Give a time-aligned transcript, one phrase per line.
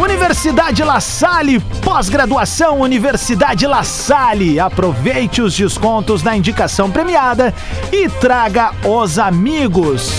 [0.00, 4.58] Universidade La Salle, pós-graduação Universidade La Salle.
[4.58, 7.54] Aproveite os descontos na indicação premiada
[7.92, 10.10] e traga os amigos.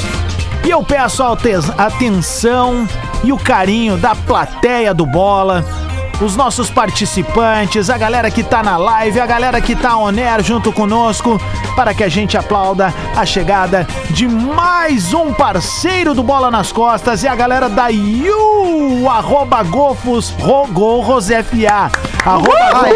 [0.63, 2.87] E eu peço a aten- atenção
[3.23, 5.65] e o carinho da plateia do Bola,
[6.23, 10.41] os nossos participantes, a galera que tá na live, a galera que tá on air
[10.43, 11.39] junto conosco,
[11.75, 17.23] para que a gente aplauda a chegada de mais um parceiro do Bola nas Costas
[17.23, 21.91] e a galera da Yu, arroba Gofos, Ro- Gorros FA.
[22.25, 22.89] Arroba.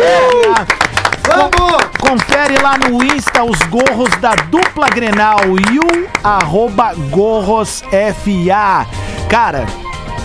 [1.28, 1.88] Vamos!
[2.00, 5.40] Confere lá no Insta os gorros da dupla Grenal,
[5.72, 8.88] Yu, arroba Gorros FA.
[9.30, 9.66] Cara,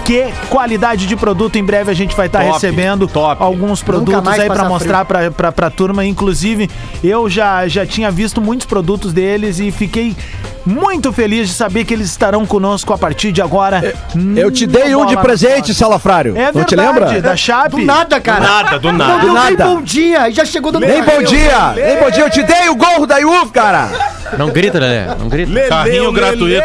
[0.04, 1.56] que qualidade de produto.
[1.56, 3.42] Em breve a gente vai estar Top, recebendo top.
[3.42, 6.04] alguns produtos aí pra passa mostrar pra, pra, pra turma.
[6.04, 6.68] Inclusive,
[7.02, 10.16] eu já, já tinha visto muitos produtos deles e fiquei
[10.64, 13.94] muito feliz de saber que eles estarão conosco a partir de agora.
[14.36, 16.36] Eu te dei um de presente, Salafrário.
[16.36, 17.20] É Não te lembra?
[17.20, 17.76] da Chape.
[17.76, 18.40] Do nada, cara.
[18.40, 19.12] Nada, do nada.
[19.12, 19.64] Não deu nem nada.
[19.64, 21.72] bom dia e já chegou dando Nem bom dia!
[21.74, 23.88] Nem bom dia, eu te dei o gorro da IUF, cara!
[24.38, 25.14] Não grita, Lelé.
[25.18, 25.68] Não grita.
[25.68, 26.62] Carrinho gratuito.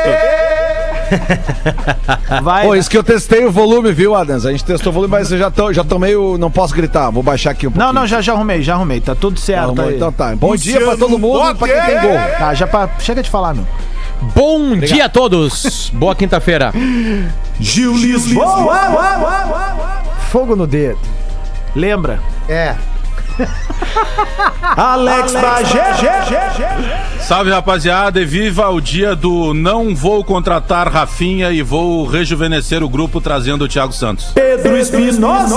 [2.43, 2.65] Vai.
[2.65, 4.45] Pô, isso que eu testei o volume, viu, Adams?
[4.45, 6.37] A gente testou o volume, mas eu já tô, já tô meio.
[6.37, 7.93] Não posso gritar, vou baixar aqui um pouquinho.
[7.93, 8.99] Não, não, já, já arrumei, já arrumei.
[8.99, 9.95] Tá tudo certo aí.
[9.95, 10.35] então tá.
[10.35, 12.29] Bom dia pra todo mundo e pra quem tem gorro.
[12.37, 12.89] Tá, já pra...
[12.99, 13.65] Chega de falar, meu.
[14.35, 15.91] Bom dia a todos.
[15.93, 16.73] Boa quinta-feira.
[17.59, 18.77] Gil Lisboa.
[20.29, 20.99] Fogo no dedo.
[21.75, 22.19] Lembra?
[22.49, 22.75] É.
[24.75, 25.93] Alex Bagé.
[27.19, 32.89] Salve, rapaziada, e viva o dia do não vou contratar Rafinha e vou rejuvenescer o
[32.89, 34.31] grupo trazendo o Thiago Santos.
[34.33, 35.55] Pedro Espinosa.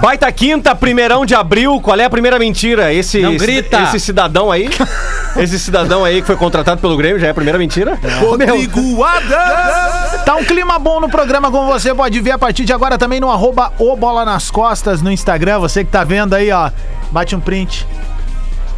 [0.00, 1.80] Baita quinta, primeirão de abril.
[1.80, 2.92] Qual é a primeira mentira?
[2.92, 3.82] Esse, Não grita.
[3.82, 4.68] Esse cidadão aí?
[5.36, 7.98] esse cidadão aí que foi contratado pelo Grêmio já é a primeira mentira?
[8.20, 10.09] Rodrigo Adams.
[10.30, 13.18] Tá um clima bom no programa, como você pode ver a partir de agora também
[13.18, 15.58] no arroba o Bola nas Costas no Instagram.
[15.58, 16.70] Você que tá vendo aí, ó,
[17.10, 17.84] bate um print.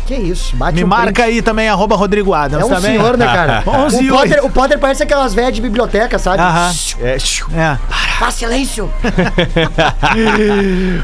[0.07, 1.37] Que isso, bate Me um marca print.
[1.37, 2.81] aí também, arroba Rodrigo Adams, É um bem?
[2.81, 3.63] senhor, né, cara?
[3.67, 6.43] 11 e o, Potter, o Potter parece aquelas velhas de biblioteca, sabe?
[6.43, 6.73] Aham.
[7.01, 7.17] É,
[7.57, 7.79] É.
[8.19, 8.91] Faz silêncio.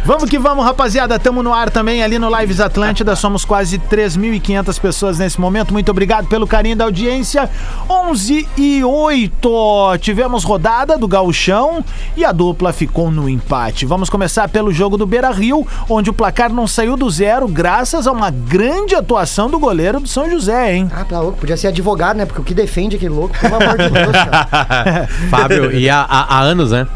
[0.04, 1.18] Vamos que vamos, rapaziada.
[1.18, 3.14] Tamo no ar também ali no Lives Atlântida.
[3.16, 5.72] Somos quase 3.500 pessoas nesse momento.
[5.72, 7.48] Muito obrigado pelo carinho da audiência.
[7.88, 9.98] 11 e 8.
[10.00, 11.84] Tivemos rodada do Gauchão
[12.16, 13.86] e a dupla ficou no empate.
[13.86, 18.06] Vamos começar pelo jogo do Beira Rio, onde o placar não saiu do zero, graças
[18.06, 20.90] a uma grande atuação do goleiro do São José, hein?
[20.94, 21.38] Ah, tá louco.
[21.38, 22.26] Podia ser advogado, né?
[22.26, 25.08] Porque o que defende aquele louco, pelo amor de Deus, cara.
[25.30, 26.86] Fábio, e há, há- há anos, né?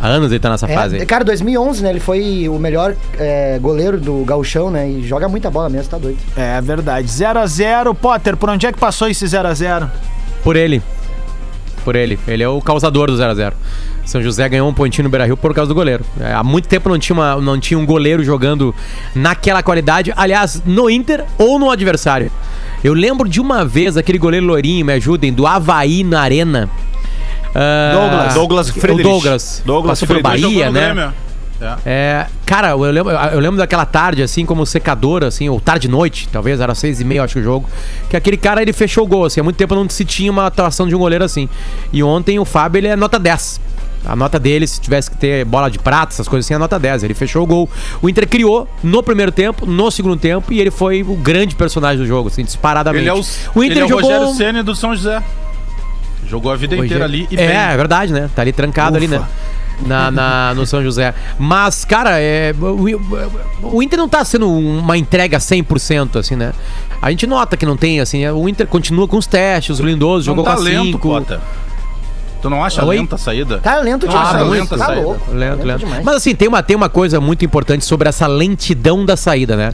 [0.00, 0.96] Há anos ele tá nessa fase.
[0.96, 1.06] É, aí.
[1.06, 1.90] cara, 2011, né?
[1.90, 4.88] Ele foi o melhor é, goleiro do gauchão, né?
[4.88, 6.18] E joga muita bola mesmo, tá doido.
[6.36, 7.10] É verdade.
[7.10, 9.90] 0 a 0 Potter, por onde é que passou esse 0 a 0
[10.42, 10.82] Por ele.
[11.84, 12.18] Por ele.
[12.26, 13.52] Ele é o causador do 0x0.
[14.04, 16.04] São José ganhou um pontinho no Beira Rio por causa do goleiro.
[16.20, 18.74] É, há muito tempo não tinha, uma- não tinha um goleiro jogando
[19.14, 20.12] naquela qualidade.
[20.16, 22.30] Aliás, no Inter ou no adversário.
[22.82, 26.68] Eu lembro de uma vez aquele goleiro loirinho, me ajudem, do Havaí na Arena.
[27.54, 28.34] Ah, Douglas.
[28.34, 29.02] Douglas O Friedrich.
[29.08, 29.62] Douglas.
[29.64, 30.54] Douglas Passou pelo Friedrich.
[30.54, 30.84] Bahia, né?
[30.92, 31.12] Grêmio.
[31.60, 31.76] É.
[31.86, 36.60] É, cara, eu lembro, eu lembro daquela tarde, assim, como secador, assim, ou tarde-noite, talvez,
[36.60, 37.66] era seis e meia, acho que o jogo.
[38.10, 40.46] Que aquele cara, ele fechou o gol, assim, há muito tempo não se tinha uma
[40.46, 41.48] atuação de um goleiro assim.
[41.92, 43.60] E ontem o Fábio, ele é nota 10.
[44.04, 46.78] A nota dele, se tivesse que ter bola de prata, essas coisas assim, é nota
[46.78, 47.04] 10.
[47.04, 47.68] Ele fechou o gol.
[48.02, 51.98] O Inter criou no primeiro tempo, no segundo tempo, e ele foi o grande personagem
[51.98, 53.02] do jogo, assim, disparadamente.
[53.02, 53.24] Ele é o,
[53.54, 54.10] o Inter ele é o jogou...
[54.10, 55.22] Rogério Ceni do São José.
[56.26, 57.56] Jogou a vida inteira ali e é, bem.
[57.56, 58.30] é verdade, né?
[58.34, 59.22] Tá ali trancado ali, né?
[59.86, 61.14] na, na- no São José.
[61.38, 66.52] Mas, cara, é, o, o Inter não tá sendo uma entrega 100%, assim, né?
[67.00, 70.24] A gente nota que não tem, assim, o Inter continua com os testes, o Lindoso
[70.26, 70.98] jogou não com tá a lento, 5.
[70.98, 71.38] Potter.
[72.44, 72.98] Tu não acha Oi?
[72.98, 73.56] lenta a saída?
[73.58, 74.28] Tá lento demais.
[74.28, 75.00] acha lenta a tá saída?
[75.00, 75.32] louco.
[75.32, 75.78] Lento, lento.
[75.78, 76.04] demais.
[76.04, 79.72] Mas assim, tem uma, tem uma coisa muito importante sobre essa lentidão da saída, né?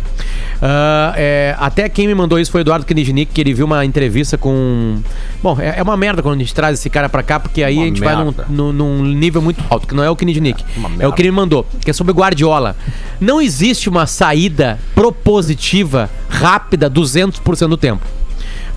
[0.63, 3.85] Ah, é, até quem me mandou isso foi o Eduardo Kniznik, que ele viu uma
[3.85, 5.01] entrevista com.
[5.43, 7.75] Bom, é, é uma merda quando a gente traz esse cara pra cá, porque aí
[7.75, 8.47] Uma a gente vai num, merda.
[8.49, 10.65] num- num nível muito alto, que não é o Kniznik.
[11.01, 12.77] É o que ele me mandou, que é sobre o Guardiola.
[13.21, 18.07] Não existe uma saída propositiva, rápida, 200% do tempo.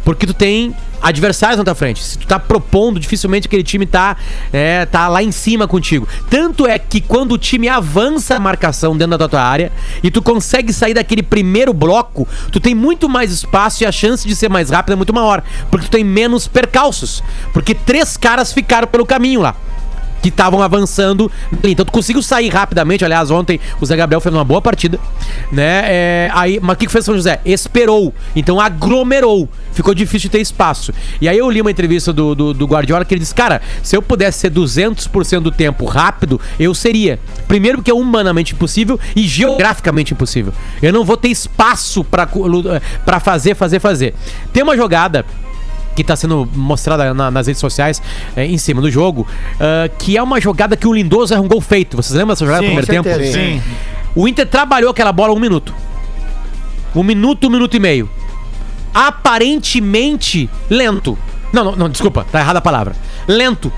[0.03, 2.01] Porque tu tem adversários na tua frente.
[2.03, 4.15] Se tu tá propondo, dificilmente aquele time tá,
[4.51, 6.07] é, tá lá em cima contigo.
[6.29, 9.71] Tanto é que quando o time avança a marcação dentro da tua área
[10.01, 14.27] e tu consegue sair daquele primeiro bloco, tu tem muito mais espaço e a chance
[14.27, 15.43] de ser mais rápido é muito maior.
[15.69, 17.21] Porque tu tem menos percalços.
[17.51, 19.55] Porque três caras ficaram pelo caminho lá
[20.23, 21.29] que estavam avançando.
[21.63, 23.03] Então tu conseguiu sair rapidamente.
[23.03, 24.97] Aliás, ontem o Zé Gabriel fez uma boa partida,
[25.51, 25.81] né?
[25.85, 27.41] É, aí, mas o que que fez o São José?
[27.45, 28.13] Esperou.
[28.35, 29.49] Então aglomerou.
[29.73, 30.93] Ficou difícil de ter espaço.
[31.19, 33.97] E aí eu li uma entrevista do, do, do Guardiola que ele disse: Cara, se
[33.97, 37.19] eu pudesse ser 200% do tempo rápido, eu seria.
[37.47, 40.53] Primeiro, porque é humanamente impossível e geograficamente impossível.
[40.81, 42.63] Eu não vou ter espaço lu-
[43.05, 44.13] pra fazer, fazer, fazer.
[44.53, 45.25] Tem uma jogada
[45.95, 48.01] que está sendo mostrada na- nas redes sociais
[48.35, 49.27] é, em cima do jogo,
[49.59, 51.95] ah, que é uma jogada que o Lindoso é um gol feito.
[51.97, 53.31] Vocês lembram dessa jogada Sim, no primeiro tempo?
[53.31, 53.61] Sim.
[54.15, 55.73] O Inter trabalhou aquela bola um minuto.
[56.95, 58.09] Um minuto, um minuto e meio.
[58.93, 61.17] Aparentemente lento.
[61.51, 62.95] Não, não, não, desculpa, tá errada a palavra.
[63.27, 63.71] Lento.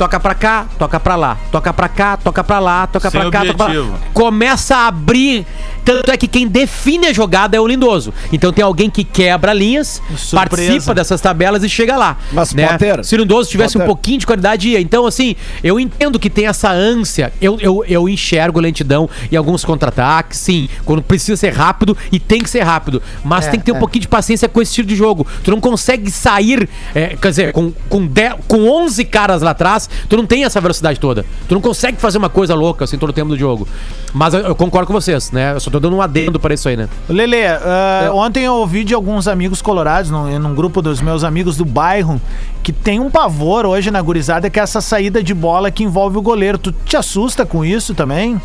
[0.00, 3.30] Toca pra cá, toca pra lá, toca pra cá, toca pra lá, toca Sem pra
[3.30, 3.70] cá, toca pra lá.
[3.72, 3.98] objetivo.
[4.14, 5.44] Começa a abrir.
[5.84, 8.14] Tanto é que quem define a jogada é o Lindoso.
[8.32, 10.36] Então tem alguém que quebra linhas, Surpresa.
[10.36, 12.16] participa dessas tabelas e chega lá.
[12.32, 12.66] Mas, né?
[12.68, 13.86] Potter, Se o Lindoso tivesse um Potter.
[13.94, 14.80] pouquinho de qualidade, ia.
[14.80, 17.30] Então, assim, eu entendo que tem essa ânsia.
[17.40, 20.66] Eu, eu, eu enxergo lentidão em alguns contra-ataques, sim.
[20.86, 23.02] Quando precisa ser rápido e tem que ser rápido.
[23.22, 23.80] Mas É, tem que ter um é.
[23.80, 25.26] pouquinho de paciência com esse estilo de jogo.
[25.44, 29.89] Tu não consegue sair, é, quer dizer, com, com, 10 com 11 caras lá atrás,
[30.08, 31.24] tu não tem essa velocidade toda.
[31.48, 33.66] Tu não consegue fazer uma coisa louca assim todo o tempo do jogo.
[34.12, 35.54] Mas eu, eu concordo com vocês, né?
[35.54, 36.88] Eu só tô dando um adendo para isso aí, né?
[37.08, 41.56] Lele, ah, ontem eu ouvi de alguns amigos colorados, num, num grupo dos meus amigos
[41.56, 42.20] do bairro,
[42.62, 46.18] que tem um pavor hoje na gurizada, que é essa saída de bola que envolve
[46.18, 46.58] o goleiro.
[46.58, 48.40] Tu te assusta com isso também?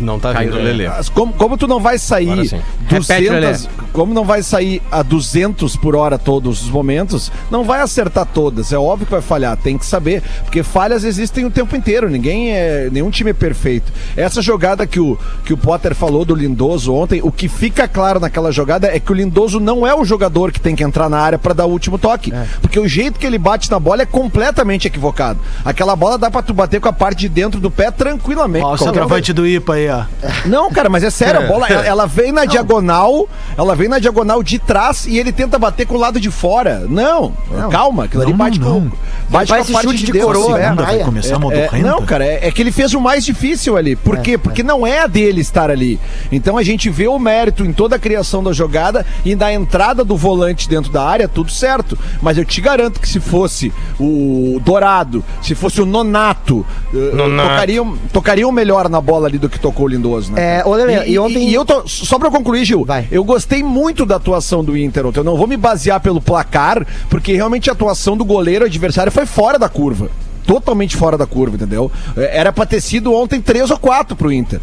[0.00, 0.62] Não tá Caiu, vindo?
[0.62, 0.88] Lelê.
[0.88, 2.60] Mas Como, como tu não vai Agora sair sim.
[2.86, 7.80] Repete, 200, como não vai sair a 200 por hora todos os momentos, não vai
[7.80, 8.72] acertar todas.
[8.72, 12.08] É óbvio que vai falhar, tem que saber, porque falhas existem o tempo inteiro.
[12.08, 13.92] Ninguém é, nenhum time é perfeito.
[14.16, 18.20] Essa jogada que o que o Potter falou do Lindoso ontem, o que fica claro
[18.20, 21.18] naquela jogada é que o Lindoso não é o jogador que tem que entrar na
[21.18, 24.06] área para dar o último toque, porque o jeito que ele bate na bola é
[24.06, 25.40] completamente equivocado.
[25.64, 28.64] Aquela bola dá para tu bater com a parte de dentro do pé tranquilamente.
[28.64, 30.04] Ó, o centroavante do IPA aí, ó.
[30.46, 33.98] não, cara, mas é sério, a bola, ela, ela vem na diagonal, ela vem na
[33.98, 36.84] diagonal de trás e ele tenta bater com o lado de fora.
[36.88, 37.32] Não,
[37.70, 38.92] calma, aquilo ali Não, bate não, com não.
[39.28, 40.28] bate com a parte chute de dentro.
[40.28, 41.78] coroa, É, vai começar é, modorrenta?
[41.78, 43.96] não, cara, é, é que ele fez o mais difícil ali.
[43.96, 44.36] Por quê?
[44.38, 45.98] Porque não é a dele estar ali.
[46.30, 50.04] Então a gente vê o mérito em toda a criação da jogada e na entrada
[50.04, 51.98] do volante dentro da área, tudo certo.
[52.20, 56.64] Mas eu te garanto que se fosse o Dourado, se fosse o Nonato,
[56.94, 60.58] eh, tocariam, tocariam melhor na bola ali do que tocou o Lindoso, né?
[60.58, 63.06] É, ô, Lelê, e, e ontem- e eu tô, só pra concluir, Gil, Vai.
[63.10, 65.20] eu gostei muito da atuação do Inter ontem.
[65.20, 69.26] Eu não vou me basear pelo placar, porque realmente a atuação do goleiro adversário foi
[69.26, 70.10] fora da curva.
[70.46, 71.90] Totalmente fora da curva, entendeu?
[72.16, 74.60] É, Era pra ter sido ontem 3 ou 4 pro Inter.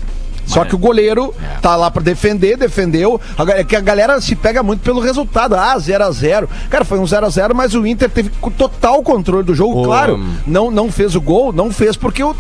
[0.47, 3.19] Só que o goleiro tá lá pra defender, defendeu.
[3.35, 5.55] Agora, É que a galera se pega muito pelo resultado.
[5.55, 9.01] Ah, 0 a 0 Cara, foi um 0 a 0 mas o Inter teve total
[9.01, 9.81] controle do jogo.
[9.81, 12.35] Ô, claro, não, não fez o gol, não fez porque o,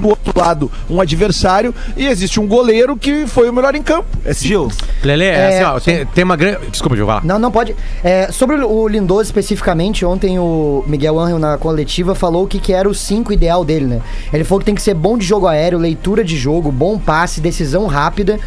[0.00, 4.06] do outro lado um adversário e existe um goleiro que foi o melhor em campo.
[4.24, 4.70] É Gil,
[5.02, 6.66] Lele, é, É, assim, ó, tem, tem uma grande.
[6.70, 7.22] Desculpa, Gil, vai lá.
[7.24, 7.74] Não, não pode.
[8.02, 12.72] É, sobre o Lindoso especificamente, ontem o Miguel Angel na coletiva falou o que, que
[12.72, 14.00] era o 5 ideal dele, né?
[14.32, 17.40] Ele falou que tem que ser bom de jogo aéreo, leitura de jogo, bom passe,
[17.40, 18.38] decisão rápida.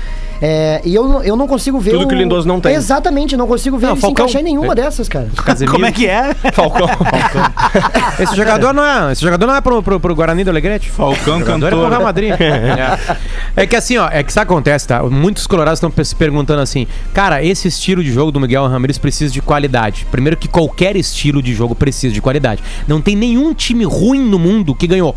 [0.42, 1.92] É, e eu, não- eu não consigo ver.
[1.92, 2.74] Tudo que o Lindoso não tem.
[2.76, 4.26] Exatamente, não consigo ver Não, ele Falcão.
[4.26, 5.28] se encaixar em nenhuma dessas, cara.
[5.46, 5.72] Casemiro.
[5.74, 6.34] como é que é?
[6.54, 6.88] Falcão.
[8.20, 10.90] Esse jogador não é, esse jogador não é pro, pro, pro Guarani do Alegrete?
[10.90, 12.04] Falcão jogador é pro Real cantor.
[12.06, 12.32] Madrid.
[12.40, 13.18] é.
[13.56, 15.02] É que assim, ó, é que isso acontece, tá?
[15.04, 19.32] Muitos colorados estão se perguntando assim, cara, esse estilo de jogo do Miguel Ramírez precisa
[19.32, 20.06] de qualidade.
[20.12, 22.64] Primeiro que qualquer estilo de jogo precisa de qualidade.
[22.88, 25.16] Não tem nenhum time ruim no mundo que ganhou.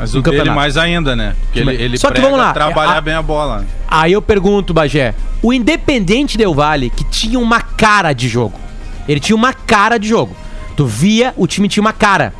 [0.00, 1.34] Mas o dele mais ainda, né?
[1.42, 3.64] Porque ele, ele Só que vamos lá, trabalhar a- bem a bola.
[3.86, 8.58] Aí eu pergunto, Bagé, o Independente Del Vale, que tinha uma cara de jogo,
[9.06, 10.34] ele tinha uma cara de jogo.
[10.76, 12.32] Tu via, o time tinha uma cara.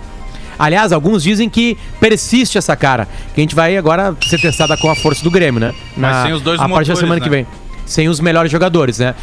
[0.58, 3.06] Aliás, alguns dizem que persiste essa cara.
[3.34, 5.74] Que a gente vai agora ser testada com a força do Grêmio, né?
[5.96, 7.20] Mas sem os dois A partir da semana né?
[7.22, 7.46] que vem.
[7.86, 9.14] Sem os melhores jogadores, né?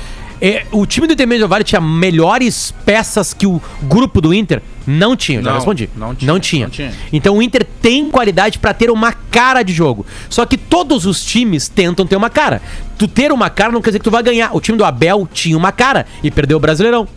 [0.41, 5.15] E, o time do Intermédio Vale tinha melhores peças que o grupo do Inter não
[5.15, 5.41] tinha.
[5.41, 5.89] Já Não, respondi.
[5.95, 6.65] não tinha, Não tinha.
[6.65, 6.91] não tinha.
[7.11, 10.05] Então o Inter tem qualidade pra ter uma cara de jogo.
[10.29, 12.61] Só que todos os times tentam ter uma cara.
[12.97, 14.55] Tu ter uma cara não quer dizer que tu vai ganhar.
[14.55, 17.07] O time do Abel tinha uma cara e perdeu o Brasileirão.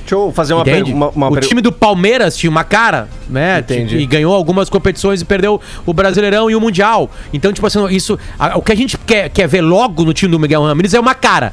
[0.00, 0.92] Deixa eu fazer uma Entende?
[0.92, 1.18] pergunta.
[1.28, 3.58] O time do Palmeiras tinha uma cara, né?
[3.58, 3.96] Entendi.
[3.98, 7.10] E ganhou algumas competições e perdeu o Brasileirão e o Mundial.
[7.32, 8.16] Então, tipo assim, isso.
[8.38, 11.00] a- o que a gente quer, quer ver logo no time do Miguel Ramírez é
[11.00, 11.52] uma cara.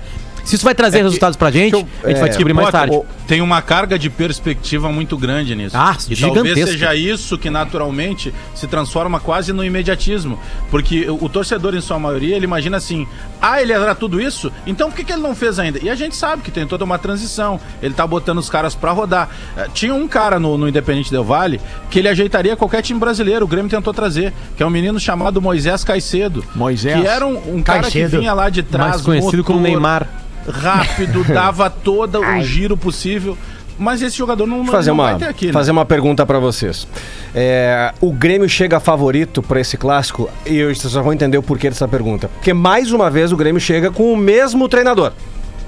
[0.50, 3.00] Se isso vai trazer resultados pra gente, eu- a gente vai é, descobrir mais tarde.
[3.28, 5.78] Tem uma carga de perspectiva muito grande nisso.
[5.78, 6.72] Ah, e talvez gigantesca.
[6.72, 10.40] seja isso que naturalmente se transforma quase no imediatismo.
[10.72, 13.08] Porque o, o torcedor, em sua maioria, ele imagina assim:
[13.40, 14.52] ah, ele era tudo isso?
[14.66, 15.78] Então por que, que ele não fez ainda?
[15.84, 17.60] E a gente sabe que tem toda uma transição.
[17.80, 19.30] Ele tá botando os caras pra rodar.
[19.56, 23.46] Eh, Tinha um cara no, no Independente Del Vale que ele ajeitaria qualquer time brasileiro.
[23.46, 26.44] O Grêmio tentou trazer, que é um menino chamado Moisés Caicedo.
[26.56, 27.00] Moisés.
[27.00, 28.10] Que era um, um cara Caicedo.
[28.10, 28.90] que vinha lá de trás.
[28.90, 30.08] Mais conhecido como motor, Neymar.
[30.50, 33.38] Rápido, dava todo o giro possível.
[33.78, 35.54] Mas esse jogador não, fazer não uma, vai ter aqui, né?
[35.54, 36.86] fazer uma pergunta pra vocês.
[37.34, 41.44] É, o Grêmio chega favorito pra esse clássico e eu vocês só vão entender o
[41.44, 42.28] porquê dessa pergunta.
[42.28, 45.14] Porque mais uma vez o Grêmio chega com o mesmo treinador,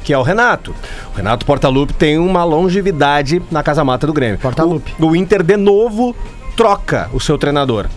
[0.03, 0.75] que é o Renato.
[1.13, 4.38] O Renato Portaluppi tem uma longevidade na casa mata do Grêmio.
[4.39, 4.93] Portaluppi.
[5.00, 6.13] O, o Inter de novo
[6.57, 7.88] troca o seu treinador.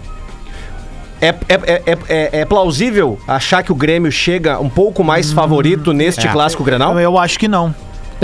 [1.21, 5.33] É, é, é, é- é- é plausível achar que o Grêmio chega um pouco mais
[5.33, 6.31] favorito neste é.
[6.33, 6.93] clássico Grenal?
[6.95, 7.75] Eu, eu acho que não.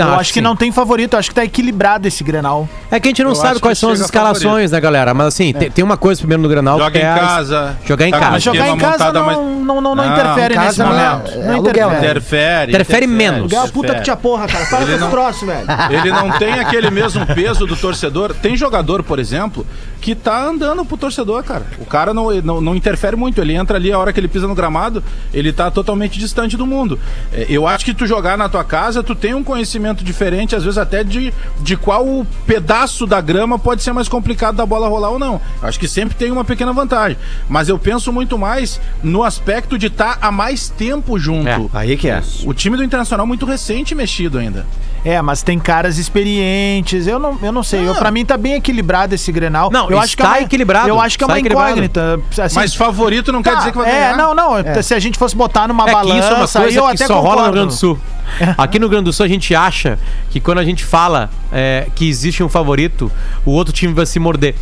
[0.05, 2.67] Não, eu acho acho que não tem favorito, eu acho que tá equilibrado esse Grenal.
[2.89, 5.13] É que a gente não Eu sabe quais são as escalações, né, galera?
[5.13, 7.77] Mas assim, tem, tem uma coisa primeiro no Granal Joga que em é casa.
[7.85, 8.31] Jogar em tá casa.
[8.31, 11.31] Mas jogar em casa não, mas- não, não, não Não, interfere nesse não é- momento.
[11.31, 11.97] é Não aluguel, né?
[11.97, 12.11] interfere.
[12.11, 12.71] Interfere.
[12.71, 13.39] Interfere menos.
[13.39, 14.65] Aluguel é a puta que te porra, cara.
[14.65, 15.67] Para com Ele esse não- troço, velho.
[15.89, 18.33] Ele não tem aquele mesmo peso do torcedor.
[18.33, 19.65] Tem jogador, por exemplo,
[19.99, 21.63] que tá andando pro torcedor, cara.
[21.79, 23.41] O cara não, não, não interfere muito.
[23.41, 25.03] Ele entra ali, a hora que ele pisa no gramado,
[25.33, 26.99] ele tá totalmente distante do mundo.
[27.33, 30.63] É, Eu acho que tu jogar na tua casa, tu tem um conhecimento diferente, às
[30.63, 35.09] vezes até de, de qual pedaço da grama pode ser mais complicado da bola rolar
[35.09, 35.41] ou não.
[35.61, 37.17] Acho que sempre tem uma pequena vantagem.
[37.49, 41.47] Mas eu penso muito mais no aspecto de estar há mais tempo junto.
[41.47, 42.21] É, Aí que é.
[42.45, 44.65] O time do Internacional é muito recente mexido ainda.
[45.03, 47.07] É, mas tem caras experientes.
[47.07, 47.87] Eu não, eu não sei.
[47.87, 49.69] Eu, pra mim tá bem equilibrado esse Grenal.
[49.71, 52.19] Não, eu acho que é uma- equilibrado, Eu acho que é uma incógnita.
[52.39, 54.17] assim, Mas favorito não quer tá, dizer que vai É, ganhar.
[54.17, 54.51] não, não.
[54.83, 57.07] Se a gente fosse botar numa É balança, isso é uma coisa eu que até
[57.07, 57.43] só rola no concordo.
[57.45, 57.99] Rio Grande do Sul.
[58.57, 59.97] Aqui no Rio Grande do Sul a gente acha
[60.29, 63.11] que quando a gente fala é, que existe um favorito,
[63.45, 64.55] o outro time vai se morder.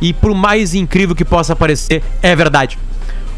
[0.00, 2.78] E por mais incrível que possa parecer, é verdade.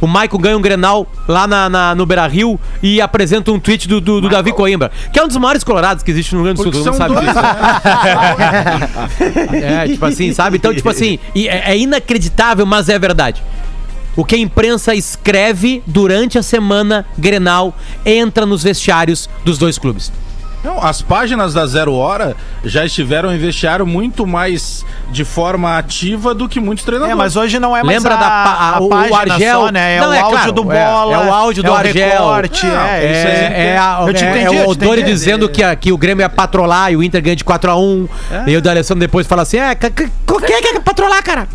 [0.00, 3.88] O Maicon ganha um Grenal lá na, na- no Beira Rio e apresenta um tweet
[3.88, 6.54] do, do, do Davi Coimbra, que é um dos maiores colorados que existe no Rio
[6.54, 6.84] Grande do Sul.
[6.84, 7.34] Todo mundo sabe disso.
[9.58, 9.58] né?
[9.84, 10.56] É, tipo assim, sabe?
[10.56, 13.42] Então, tipo assim, é, é inacreditável, mas é verdade.
[14.16, 17.74] O que a imprensa escreve durante a semana Grenal
[18.04, 20.10] entra nos vestiários dos dois clubes.
[20.64, 26.34] Não, as páginas da Zero Hora já estiveram em vestiário muito mais de forma ativa
[26.34, 27.12] do que muitos treinadores.
[27.12, 29.60] É, mas hoje não é mais Lembra a, da pa- a o- o página Argel?
[29.60, 29.96] só, né?
[29.96, 31.14] É Não, o é áudio claro, do é- bola.
[31.14, 32.08] é o áudio do é o Argel.
[32.10, 35.62] recorte, Não, é, É, é, a- Eu te é- entendi, é o Dori dizendo que,
[35.62, 38.08] a- que o Grêmio é patrolar e o Inter ganha de 4x1.
[38.46, 41.48] E o D'Alessandro depois fala assim: é, quem é que é patrolar, cara?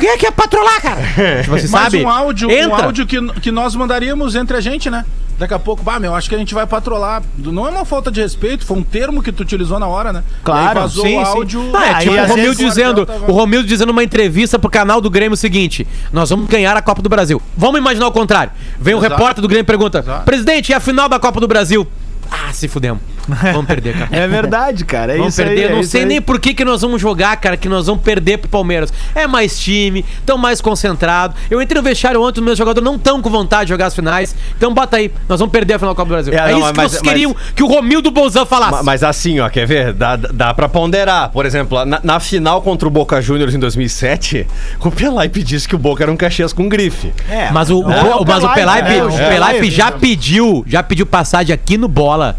[0.00, 1.00] Quem é que é patrolar, cara?
[1.44, 2.02] tipo, você Mas sabe?
[2.04, 2.84] um áudio, um Entra.
[2.86, 5.04] áudio que, que nós mandaríamos entre a gente, né?
[5.38, 7.22] Daqui a pouco, bah, meu, acho que a gente vai patrolar.
[7.36, 10.24] Não é uma falta de respeito, foi um termo que tu utilizou na hora, né?
[10.42, 11.30] Claro, E aí vazou Sim, o sim.
[11.32, 11.70] áudio.
[11.74, 15.10] Ah, é tipo o Romildo dizendo, tava- o Romildo dizendo numa entrevista pro canal do
[15.10, 17.40] Grêmio o seguinte: nós vamos ganhar a Copa do Brasil.
[17.56, 18.50] Vamos imaginar o contrário.
[18.80, 19.12] Vem o Exato.
[19.14, 20.24] repórter do Grêmio e pergunta: Exato.
[20.24, 21.86] presidente, e a final da Copa do Brasil?
[22.30, 23.00] Ah, se fudemos.
[23.52, 24.08] Vamos perder, cara.
[24.12, 25.12] É verdade, cara.
[25.14, 25.60] É Vamos isso perder.
[25.64, 25.64] aí.
[25.66, 26.06] é não isso sei aí.
[26.06, 28.92] nem por que, que nós vamos jogar, cara, que nós vamos perder pro Palmeiras.
[29.14, 31.34] É mais time, tão mais concentrado.
[31.50, 33.94] Eu entrei no vestiário ontem, os meus jogadores não estão com vontade de jogar as
[33.94, 34.34] finais.
[34.56, 36.32] Então bota aí, nós vamos perder a final da Copa do Brasil.
[36.32, 38.72] É, É, não, isso que mas- vocês mas- queriam que o Romildo Bolzan falasse.
[38.72, 39.92] Ma- Mas assim, ó, quer ver?
[39.92, 41.30] Dá, dá pra ponderar.
[41.30, 44.46] Por exemplo, na, na final contra o Boca Juniors em 2007,
[44.80, 47.12] o Pelaipe disse que o Boca era um Caxias com grife.
[47.28, 49.90] É, Mas o, é, o- mas o Pelaipe, é, o é, Pelaipe é, já é.
[49.92, 52.36] pediu, já pediu passagem aqui no bola,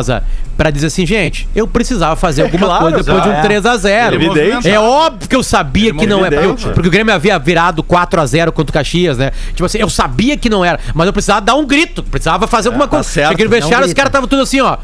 [0.00, 0.22] Espinosa,
[0.56, 3.84] pra dizer assim, gente, eu precisava fazer alguma claro, coisa depois de um exato.
[3.86, 4.12] 3x0.
[4.12, 4.68] Ele Evidente.
[4.70, 6.28] É óbvio que eu sabia Ele que não é.
[6.28, 6.62] evidente.
[6.62, 9.32] Porque, porque o Grêmio havia virado 4x0 contra o Caxias, né?
[9.50, 12.68] Tipo assim, eu sabia que não era, mas eu precisava dar um grito, precisava fazer
[12.68, 13.04] alguma coisa.
[13.08, 13.30] certo.
[13.30, 13.96] Cheguei no vestiário, os grita.
[13.96, 14.76] caras estavam tudo assim, ó.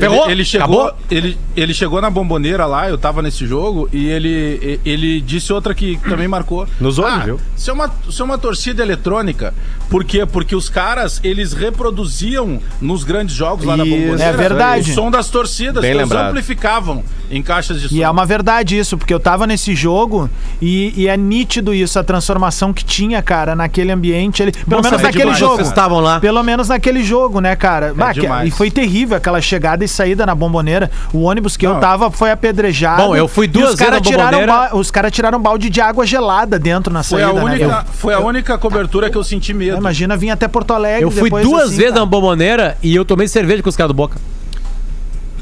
[0.00, 0.24] Ferrou?
[0.24, 0.98] Ele, ele chegou, Acabou?
[1.10, 5.74] ele, ele chegou na bomboneira lá, eu tava nesse jogo, e ele, ele disse outra
[5.74, 6.66] que também marcou.
[6.80, 7.40] Nos olhos, ah, viu?
[7.56, 9.52] Isso é, uma, isso é uma torcida eletrônica.
[9.88, 10.24] Por quê?
[10.24, 14.90] Porque os caras, eles reproduziam nos grandes jogos lá na Isso, bomboneira é verdade.
[14.90, 16.28] o som das torcidas, Bem que eles lembrado.
[16.30, 17.94] amplificavam em caixas de som.
[17.94, 20.28] E é uma verdade isso, porque eu tava nesse jogo
[20.60, 24.42] e, e é nítido isso, a transformação que tinha, cara, naquele ambiente.
[24.42, 25.38] Ele, pelo Bom menos saber naquele demais.
[25.38, 25.56] jogo.
[25.56, 26.20] Vocês estavam lá.
[26.20, 27.92] Pelo menos naquele jogo, né, cara?
[27.94, 30.90] Bah, que- e foi terrível aquela chegada e saída na bomboneira.
[31.12, 31.80] O ônibus que eu Não.
[31.80, 33.02] tava foi apedrejado.
[33.02, 34.52] Bom, eu fui duas os vezes na tiraram Bomboneira.
[34.70, 37.66] ba- Os caras tiraram balde de água gelada dentro na Foi, saída, a né, única,
[37.66, 37.82] meu?
[37.92, 39.76] foi a única cobertura que eu senti medo.
[39.76, 41.02] Imagina vir até Porto Alegre.
[41.04, 42.00] Eu fui depois duas assim, vezes cara.
[42.00, 44.16] na bomboneira e eu tomei cerveja com os caras do Boca.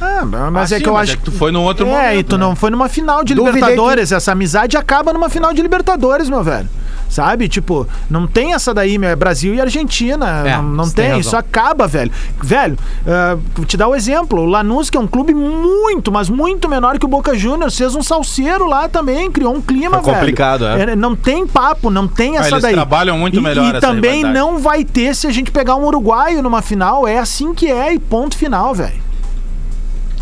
[0.00, 1.90] Ah, mas Ah, é sim, que eu acho é que tu foi num outro é,
[1.90, 2.44] momento, e tu né?
[2.46, 4.12] não foi numa final de Duvidei Libertadores.
[4.12, 6.68] Essa amizade acaba numa final de Libertadores, meu velho.
[7.08, 7.48] Sabe?
[7.48, 9.08] Tipo, não tem essa daí, meu.
[9.10, 10.42] É Brasil e Argentina.
[10.46, 11.20] É, não não tem tem.
[11.20, 12.10] Isso acaba, velho.
[12.42, 14.40] Velho, ah, vou te dar o exemplo.
[14.42, 17.94] O Lanús, que é um clube muito, mas muito menor que o Boca Juniors, fez
[17.94, 20.16] um salseiro lá também, criou um clima, Foi velho.
[20.18, 20.94] complicado, é.
[20.94, 22.74] Não tem papo, não tem Ah, essa eles daí.
[22.74, 24.38] trabalham muito E- melhor E essa também rivalidade.
[24.46, 27.06] não vai ter se a gente pegar um uruguaio numa final.
[27.08, 29.07] É assim que é e ponto final, velho.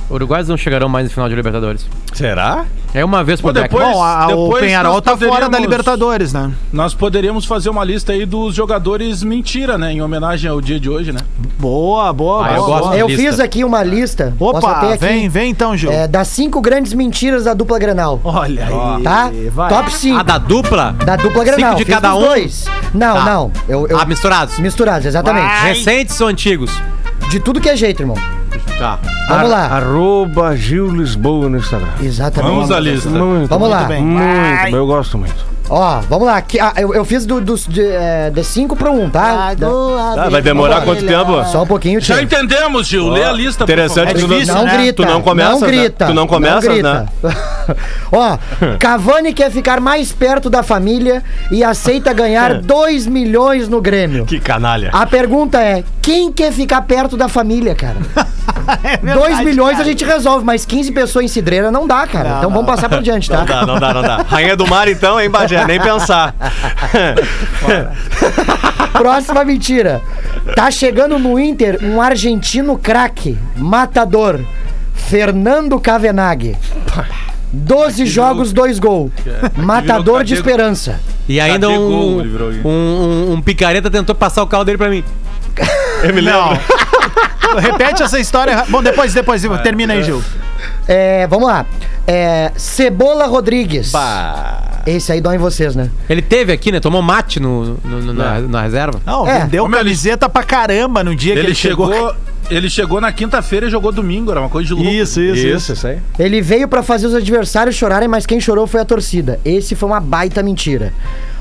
[0.09, 1.85] Uruguaios não chegarão mais no final de Libertadores.
[2.13, 2.65] Será?
[2.95, 5.59] É uma vez por Pô, depois- Bom, a- o depois Penharol nós tá fora da
[5.59, 6.53] Libertadores, né?
[6.73, 9.93] Nós poderíamos fazer uma lista aí dos jogadores mentira, né?
[9.93, 11.21] Em homenagem ao dia de hoje, né?
[11.59, 12.67] Boa, boa, Ah, eu boa.
[12.69, 12.97] gosto boa.
[12.97, 14.33] Eu fiz aqui uma lista.
[14.39, 15.91] Opa, aqui, vem, vem então, Gil.
[15.91, 18.21] é, das cinco grandes mentiras da dupla Grenal.
[18.23, 19.03] Olha aí.
[19.03, 19.31] Tá?
[19.53, 19.69] vai.
[19.69, 20.21] Top 5.
[20.21, 20.95] A da dupla?
[21.05, 21.71] Da dupla Grenal.
[21.73, 22.21] Cinco de Fiz cada um?
[22.21, 22.65] dois.
[22.95, 23.25] Não, Tá.
[23.25, 23.53] não.
[23.69, 24.57] Eu, eu- Ah, misturados.
[24.61, 25.47] Misturados, exatamente.
[25.65, 26.71] Recentes ou antigos?
[27.29, 28.17] De tudo que é jeito, irmão.
[28.79, 28.99] Tá.
[29.29, 29.67] Vamos lá.
[29.69, 31.89] Arroba Gil Lisboa no Instagram.
[32.03, 32.53] Exatamente.
[32.53, 33.09] Vamos à lista.
[33.09, 33.85] Muito, Vamos lá.
[33.85, 34.03] bem.
[34.03, 35.56] Muito, eu gosto muito.
[35.69, 36.37] Ó, vamos lá.
[36.37, 39.53] Aqui, ah, eu, eu fiz do, dos de, é, de cinco pro um, tá?
[39.55, 41.45] Da- Ah, vai demorar quanto tempo?
[41.47, 42.25] Só um pouquinho, Já tio.
[42.25, 43.09] entendemos, Gil.
[43.09, 44.15] Lê a lista, por Interessante favor.
[44.15, 44.77] que tu não- difícil, Não né?
[44.77, 45.03] grita.
[45.03, 45.67] Tu não começas, Não né?
[45.67, 46.07] grita.
[46.07, 47.07] Tu não começas, grita.
[48.13, 48.39] Ó,
[48.79, 54.25] Cavani quer ficar mais perto da família e aceita ganhar 2 milhões no Grêmio.
[54.25, 54.91] Que canalha.
[54.93, 57.97] A pergunta é: quem quer ficar perto da família, cara?
[58.83, 62.29] É 2 milhões a gente resolve, mas 15 pessoas em cidreira não dá, cara.
[62.31, 63.39] Não, então vamos passar por diante, tá?
[63.39, 64.25] Não dá, não dá, não dá.
[64.29, 65.67] Rainha do Mar, então, hein, Bagé?
[65.67, 66.35] Nem pensar.
[68.93, 70.01] Próxima mentira.
[70.55, 74.41] Tá chegando no Inter um argentino craque, matador,
[74.95, 76.57] Fernando Cavenaghi.
[77.53, 79.11] 12 jogos, 2 gols.
[79.57, 81.01] Matador de esperança.
[81.29, 82.23] E ainda um, gol,
[82.65, 85.03] um, um, um picareta tentou passar o carro dele pra mim.
[86.03, 86.59] Eu me lembro.
[87.59, 88.65] Repete essa história.
[88.69, 90.23] Bom, depois, depois, termina aí, Gil.
[90.89, 91.67] É, vamos lá.
[92.07, 93.93] É, Cebola Rodrigues.
[94.87, 95.91] Esse aí dói em vocês, né?
[96.09, 96.79] Ele teve aqui, né?
[96.79, 99.01] Tomou mate no, no- no- na, na reserva.
[99.05, 99.41] Não, É.
[99.41, 101.93] vendeu Ô, meu, camiseta pra caramba no dia que Ele ele chegou.
[101.93, 102.15] chegou,
[102.49, 104.89] ele chegou na quinta-feira e jogou domingo, era uma coisa de louco.
[104.89, 105.47] Isso, isso, isso.
[105.57, 105.99] Isso, isso aí.
[106.17, 109.41] Ele veio pra fazer os adversários chorarem, mas quem chorou foi a torcida.
[109.45, 110.93] Esse foi uma baita mentira.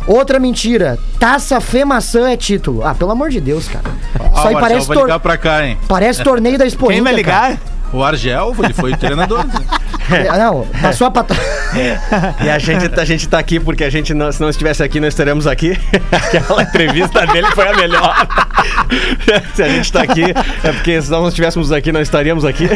[0.07, 0.97] Outra mentira.
[1.19, 2.83] Taça Fê Maçã é título.
[2.83, 3.85] Ah, pelo amor de Deus, cara.
[3.87, 5.77] Ah, Isso aí Marcelo parece, vai tor- ligar pra cá, hein?
[5.87, 7.47] parece torneio da Expo Quem vai Inter, cara.
[7.49, 7.61] ligar?
[7.93, 9.45] O Argel, ele foi treinador.
[9.45, 9.53] né?
[10.07, 11.41] É, Não, passou a patrona.
[12.43, 14.99] E a gente, a gente tá aqui porque a gente, não, se não estivesse aqui,
[14.99, 15.75] não estaremos aqui.
[16.11, 18.27] Aquela entrevista dele foi a melhor.
[19.55, 20.25] se a gente tá aqui,
[20.63, 22.69] é porque se nós não estivéssemos aqui, não estaríamos aqui.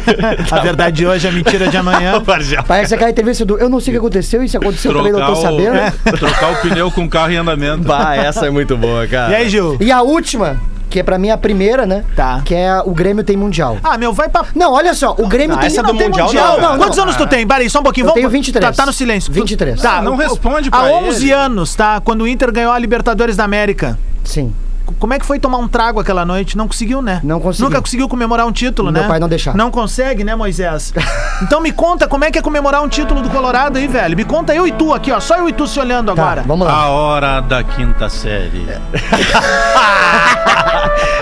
[0.49, 2.19] A verdade de hoje, a mentira de amanhã.
[2.67, 5.11] Parece aquela entrevista do Eu não sei o que aconteceu, e se aconteceu, eu também
[5.11, 5.91] não trocar, tô o, sabendo.
[6.17, 7.83] trocar o pneu com o carro em andamento.
[7.83, 9.31] Bah, essa é muito boa, cara.
[9.33, 9.77] E aí, Gil?
[9.79, 12.03] E a última, que é pra mim a primeira, né?
[12.15, 12.41] Tá.
[12.43, 13.77] Que é o Grêmio tem Mundial.
[13.83, 14.45] Ah, meu, vai pra.
[14.55, 16.47] Não, olha só, o Grêmio Não, tem essa não do tem Mundial Mundial.
[16.47, 17.45] não, Não, não, Quantos anos tu tem?
[17.47, 18.05] Peraí, só um pouquinho.
[18.05, 18.65] Eu Vamos- tenho 23.
[18.75, 19.31] Tá, tá no silêncio.
[19.31, 19.79] 23.
[19.81, 21.31] Tá, Não responde Há pra 11 ele.
[21.31, 22.01] anos, tá?
[22.01, 23.97] Quando o Inter ganhou a Libertadores da América.
[24.23, 24.53] Sim.
[24.97, 26.57] Como é que foi tomar um trago aquela noite?
[26.57, 27.19] Não conseguiu, né?
[27.23, 27.69] Não conseguiu.
[27.69, 29.07] Nunca conseguiu comemorar um título, Meu né?
[29.07, 29.57] pai não deixava.
[29.57, 30.93] Não consegue, né, Moisés?
[31.41, 34.15] então me conta como é que é comemorar um título do Colorado aí, velho.
[34.15, 35.19] Me conta eu e tu aqui, ó.
[35.19, 36.43] Só eu e tu se olhando Tá, agora.
[36.45, 36.73] vamos lá.
[36.73, 38.67] A hora da quinta série.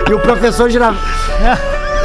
[0.09, 0.95] E o professor Girav...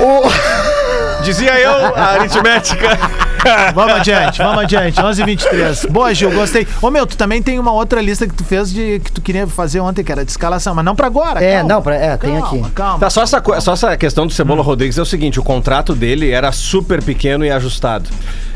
[0.00, 1.22] o...
[1.22, 2.98] Dizia eu, a aritmética.
[3.74, 5.00] Vamos adiante, vamos adiante.
[5.00, 5.88] 11h23.
[5.90, 6.66] Boa, Gil, gostei.
[6.80, 9.46] Ô, meu, tu também tem uma outra lista que tu fez de que tu queria
[9.46, 11.42] fazer ontem, que era de escalação, mas não pra agora.
[11.42, 11.68] É, calma.
[11.74, 12.70] não, pra- é, tem Calma, aqui.
[12.72, 12.98] Calma.
[13.00, 15.94] Tá, só essa, co- só essa questão do Cebola Rodrigues é o seguinte: o contrato
[15.94, 18.08] dele era super pequeno e ajustado.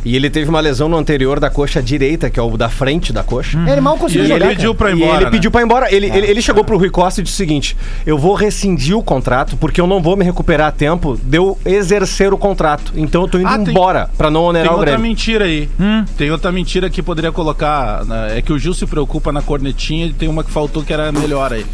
[0.09, 3.13] E ele teve uma lesão no anterior da coxa direita, que é o da frente
[3.13, 3.59] da coxa.
[3.69, 4.49] Ele mal E conseguiu ele jogar.
[4.51, 4.79] pediu cara.
[4.79, 5.17] pra ir E embora.
[5.17, 5.31] ele né?
[5.33, 5.93] pediu pra ir embora.
[5.93, 9.03] Ele, ele, ele chegou pro Rui Costa e disse o seguinte: Eu vou rescindir o
[9.03, 12.93] contrato porque eu não vou me recuperar a tempo de eu exercer o contrato.
[12.95, 15.09] Então eu tô indo Ah, tem- embora pra não Tem onerar o outra Grêmio.
[15.09, 15.69] mentira aí.
[16.17, 18.05] Tem outra mentira que poderia colocar.
[18.05, 20.93] né, É que o Gil se preocupa na cornetinha e tem uma que faltou que
[20.93, 21.67] era melhor aí.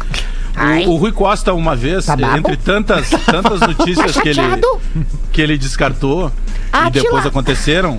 [0.87, 2.15] O, o Rui Costa, uma vez, Tá?
[2.17, 4.41] Tá entre tantas, tantas notícias que ele,
[5.31, 6.31] que ele descartou
[6.87, 7.97] e depois aconteceram,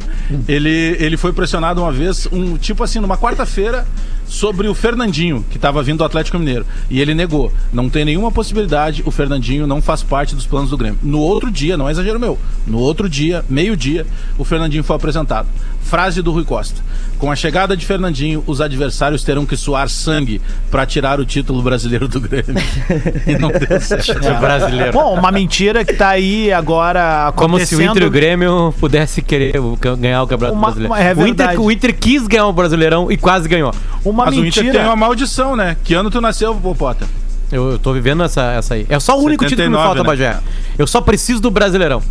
[0.48, 3.86] ele, ele foi pressionado uma vez, um tipo assim, numa quarta-feira,
[4.26, 6.66] sobre o Fernandinho, que estava vindo do Atlético Mineiro.
[6.90, 7.52] E ele negou.
[7.72, 10.98] Não tem nenhuma possibilidade, o Fernandinho não faz parte dos planos do Grêmio.
[11.02, 14.06] No outro dia, não é exagero meu, no outro dia, meio-dia,
[14.38, 15.48] o Fernandinho foi apresentado.
[15.82, 16.80] Frase do Rui Costa.
[17.18, 21.62] Com a chegada de Fernandinho, os adversários terão que suar sangue para tirar o título
[21.62, 22.54] brasileiro do Grêmio.
[23.26, 24.26] e não deu certo.
[24.26, 24.92] É brasileiro.
[24.92, 27.90] Bom, uma mentira que tá aí agora Como se o acontecendo.
[27.90, 29.54] Inter e o Grêmio pudesse querer
[29.98, 30.92] ganhar o Campeonato Uma- Brasileiro.
[30.92, 33.72] uma- é o, Inter, o Inter quis ganhar o Brasileirão e quase ganhou.
[34.04, 34.72] Uma Mas o Inter mentira.
[34.72, 35.76] tem uma maldição, né?
[35.82, 37.06] Que ano tu nasceu, pô, Potter?
[37.50, 38.86] Eu, eu tô vivendo essa, essa aí.
[38.88, 40.06] É só o único título que me 79, falta, né?
[40.06, 40.40] Bagé.
[40.78, 42.02] Eu só preciso do Brasileirão.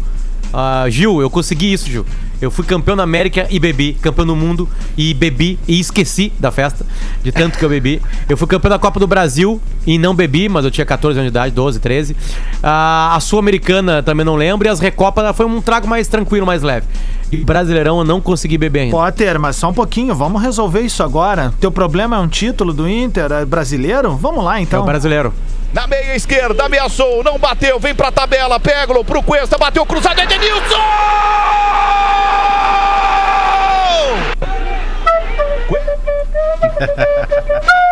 [0.54, 2.06] Ah, Gil, eu consegui isso, Gil.
[2.40, 6.52] Eu fui campeão na América e bebi, campeão do mundo e bebi e esqueci da
[6.52, 6.86] festa,
[7.24, 8.02] de tanto que eu bebi.
[8.30, 11.32] Eu fui campeão da Copa do Brasil e não bebi, mas eu tinha 14 anos
[11.32, 12.16] de idade, 12, 13.
[12.62, 16.62] Ah, a Sul-Americana também não lembro e as Recopas foi um trago mais tranquilo, mais
[16.62, 16.86] leve.
[17.34, 18.96] E Brasileirão eu não consegui beber ainda.
[18.96, 21.54] Potter, mas só um pouquinho, vamos resolver isso agora.
[21.60, 24.16] Teu problema é um título do Inter é brasileiro?
[24.16, 24.82] Vamos lá É então.
[24.82, 25.34] o brasileiro.
[25.74, 30.78] Na meia esquerda, ameaçou, não bateu, vem pra tabela, pega-lo pro Cuesta, bateu cruzado, Edenilson!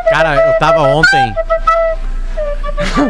[0.09, 1.33] Cara, eu tava ontem.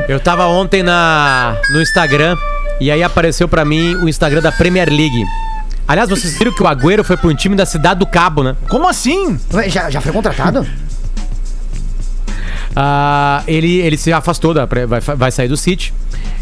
[0.08, 2.36] Eu tava ontem na no Instagram
[2.80, 5.26] e aí apareceu pra mim o Instagram da Premier League.
[5.92, 8.56] Aliás, vocês viram que o Agüero foi pra um time da Cidade do Cabo, né?
[8.70, 9.38] Como assim?
[9.68, 10.66] Já, já foi contratado?
[12.74, 15.94] Ah, ele, ele se afastou, da, vai, vai sair do City.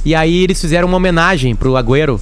[0.05, 2.21] E aí eles fizeram uma homenagem pro Agüero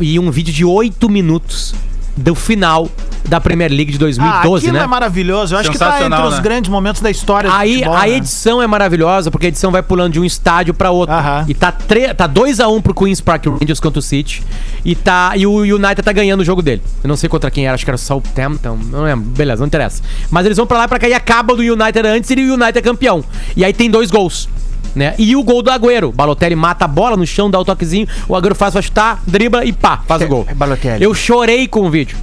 [0.00, 1.74] e um vídeo de 8 minutos
[2.16, 2.88] do final
[3.28, 4.84] da Premier League de ah, 2012, aquilo né?
[4.84, 5.54] é maravilhoso.
[5.54, 6.40] Eu acho que tá entre os né?
[6.40, 8.10] grandes momentos da história do Aí futebol, a né?
[8.10, 11.14] edição é maravilhosa, porque a edição vai pulando de um estádio pra outro.
[11.14, 11.44] Aham.
[11.48, 14.42] E tá 2x1 tá 2 a 1 pro Queen's Park Rangers contra o City.
[14.84, 16.82] E, tá, e o United tá ganhando o jogo dele.
[17.02, 18.78] Eu não sei contra quem era, acho que era o Southampton.
[18.90, 19.26] Não lembro.
[19.30, 20.02] Beleza, não interessa.
[20.30, 22.78] Mas eles vão pra lá pra cá e acaba do United antes e o United
[22.78, 23.24] é campeão.
[23.56, 24.48] E aí tem dois gols.
[24.94, 25.14] Né?
[25.18, 26.10] E o gol do Agüero.
[26.10, 28.06] Balotelli mata a bola no chão, dá o toquezinho.
[28.28, 30.46] O Agüero faz pra chutar, dribla e pá, faz o gol.
[30.54, 31.04] Balotelli.
[31.04, 32.16] Eu chorei com o vídeo.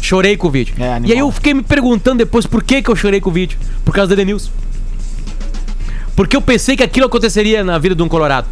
[0.00, 0.74] Chorei com o vídeo.
[0.78, 3.32] É, e aí eu fiquei me perguntando depois por que, que eu chorei com o
[3.32, 3.58] vídeo.
[3.84, 4.50] Por causa do Edenilson.
[6.14, 8.46] Porque eu pensei que aquilo aconteceria na vida de um Colorado.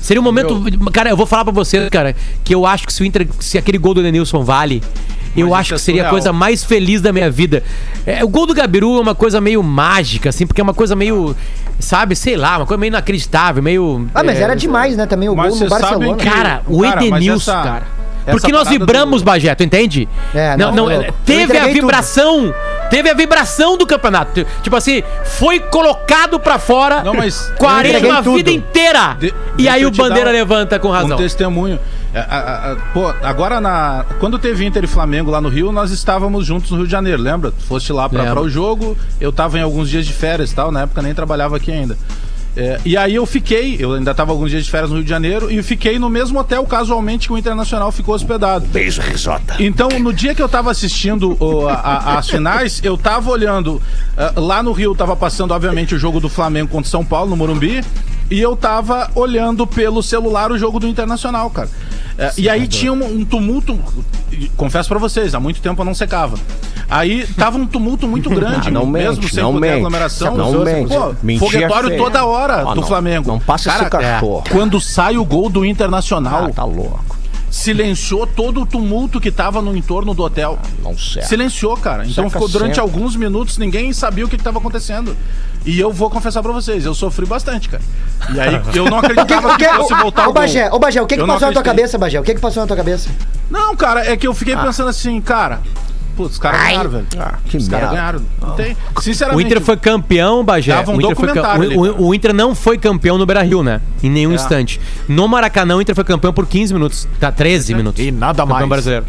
[0.00, 0.62] Seria um momento.
[0.92, 3.26] Cara, eu vou falar pra você, cara, que eu acho que se o Inter.
[3.40, 4.82] Se aquele gol do Edenilson vale.
[5.36, 7.62] Eu Mas acho isso que é seria a coisa mais feliz da minha vida.
[8.06, 10.94] É, o gol do Gabiru é uma coisa meio mágica, assim, porque é uma coisa
[10.94, 11.34] meio.
[11.78, 14.06] Sabe, sei lá, uma coisa meio inacreditável, meio.
[14.14, 15.06] Ah, mas é, era demais, né?
[15.06, 16.16] Também o gol no Barcelona.
[16.16, 17.82] que- Cara, o Cara, Edenilson, essa- cara.
[18.26, 20.08] essa Porque nós vibramos, do- Bagé, tu entende?
[20.34, 21.80] É, não, não, não, é, teve a entreguei tudo.
[21.82, 22.54] vibração,
[22.90, 24.46] teve a vibração do campeonato.
[24.62, 27.52] Tipo assim, foi colocado pra fora Não, mas-
[28.08, 28.36] a uma tudo.
[28.36, 29.16] vida inteira.
[29.18, 31.16] De- e aí o Bandeira levanta com razão.
[31.16, 31.78] Um testemunho.
[32.14, 34.04] É, a- a- a- pô, agora na.
[34.20, 37.20] Quando teve Inter e Flamengo lá no Rio, nós estávamos juntos no Rio de Janeiro,
[37.20, 37.50] lembra?
[37.50, 40.70] Tu Foste lá pra o jogo, eu tava em alguns dias de férias e tal,
[40.70, 41.98] na época nem trabalhava aqui ainda.
[42.56, 45.10] É, e aí eu fiquei, eu ainda tava alguns dias de férias no Rio de
[45.10, 48.64] Janeiro e fiquei no mesmo hotel casualmente que o Internacional ficou hospedado.
[48.66, 49.56] Beijo, risota.
[49.58, 53.82] Então, no dia que eu tava assistindo o- a- a- as finais, eu tava olhando.
[54.16, 57.28] ah, lá no Rio tava passando, obviamente, o jogo do Flamengo contra o São Paulo,
[57.30, 57.82] no Morumbi.
[58.34, 61.68] E eu tava olhando pelo celular o jogo do Internacional, cara.
[62.18, 63.78] Eh, e aí tinha um, um tumulto.
[64.56, 66.36] Confesso pra vocês, há muito tempo eu não secava.
[66.90, 69.76] Aí tava um tumulto muito grande, Ah, não mesmo mente, sem não poder mente.
[69.78, 70.36] aglomeração.
[70.36, 70.88] Não mente.
[70.88, 72.82] Pô, é foguetório toda hora Ah, do não.
[72.88, 73.28] Flamengo.
[73.28, 74.42] Não passa esse cachorro.
[74.50, 77.13] Quando sai o gol do Internacional, Ah, tá louco.
[77.54, 80.58] Silenciou todo o tumulto que tava no entorno do hotel.
[80.82, 81.28] Não serve.
[81.28, 82.04] Silenciou, cara.
[82.04, 82.80] Então Seca ficou durante sempre.
[82.80, 85.16] alguns minutos, ninguém sabia o que estava acontecendo.
[85.64, 87.82] E eu vou confessar pra vocês, eu sofri bastante, cara.
[88.34, 90.34] E aí eu não acreditava que fosse voltar o gol.
[90.34, 92.18] Bagé, ô, Bagé, o que que passou na tua cabeça, Bagé?
[92.18, 93.08] O que que passou na tua cabeça?
[93.48, 95.62] Não, cara, é que eu fiquei pensando assim, cara.
[96.16, 97.06] Putz, os caras ganharam, velho.
[97.18, 98.22] Ah, que Os caras ganharam.
[98.40, 98.76] Não tem.
[99.00, 99.42] Sinceramente.
[99.44, 100.72] O Inter foi campeão, Bagé.
[100.74, 103.62] Dava um o, Inter foi ali, o- o- o Inter não foi campeão no Beira-Rio,
[103.62, 103.80] né?
[104.02, 104.34] Em nenhum É.
[104.36, 104.80] instante.
[105.08, 107.08] No Maracanã, o Inter foi campeão por 15 minutos.
[107.18, 108.04] Tá, 13 minutos.
[108.04, 108.68] E nada Campeão mais.
[108.68, 109.06] brasileiro.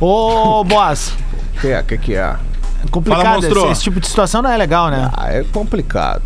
[0.00, 1.12] Ô, Boas,
[1.56, 1.82] O que é?
[1.82, 2.18] que, que é?
[2.20, 2.36] é
[2.90, 3.22] complicado.
[3.22, 5.10] Fala, esse, esse tipo de situação não é legal, né?
[5.16, 6.22] Ah, é complicado.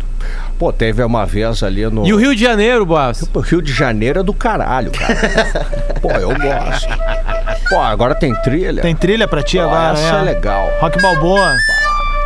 [0.59, 2.05] Pô, teve uma vez ali no.
[2.05, 3.23] E o Rio de Janeiro, Boas?
[3.33, 5.15] Pô, Rio de Janeiro é do caralho, cara.
[5.99, 6.87] Pô, eu gosto.
[7.71, 8.81] Pô, agora tem trilha.
[8.81, 10.21] Tem trilha pra ti Pô, agora, essa é né?
[10.33, 10.69] legal.
[10.79, 11.55] Rock Balboa.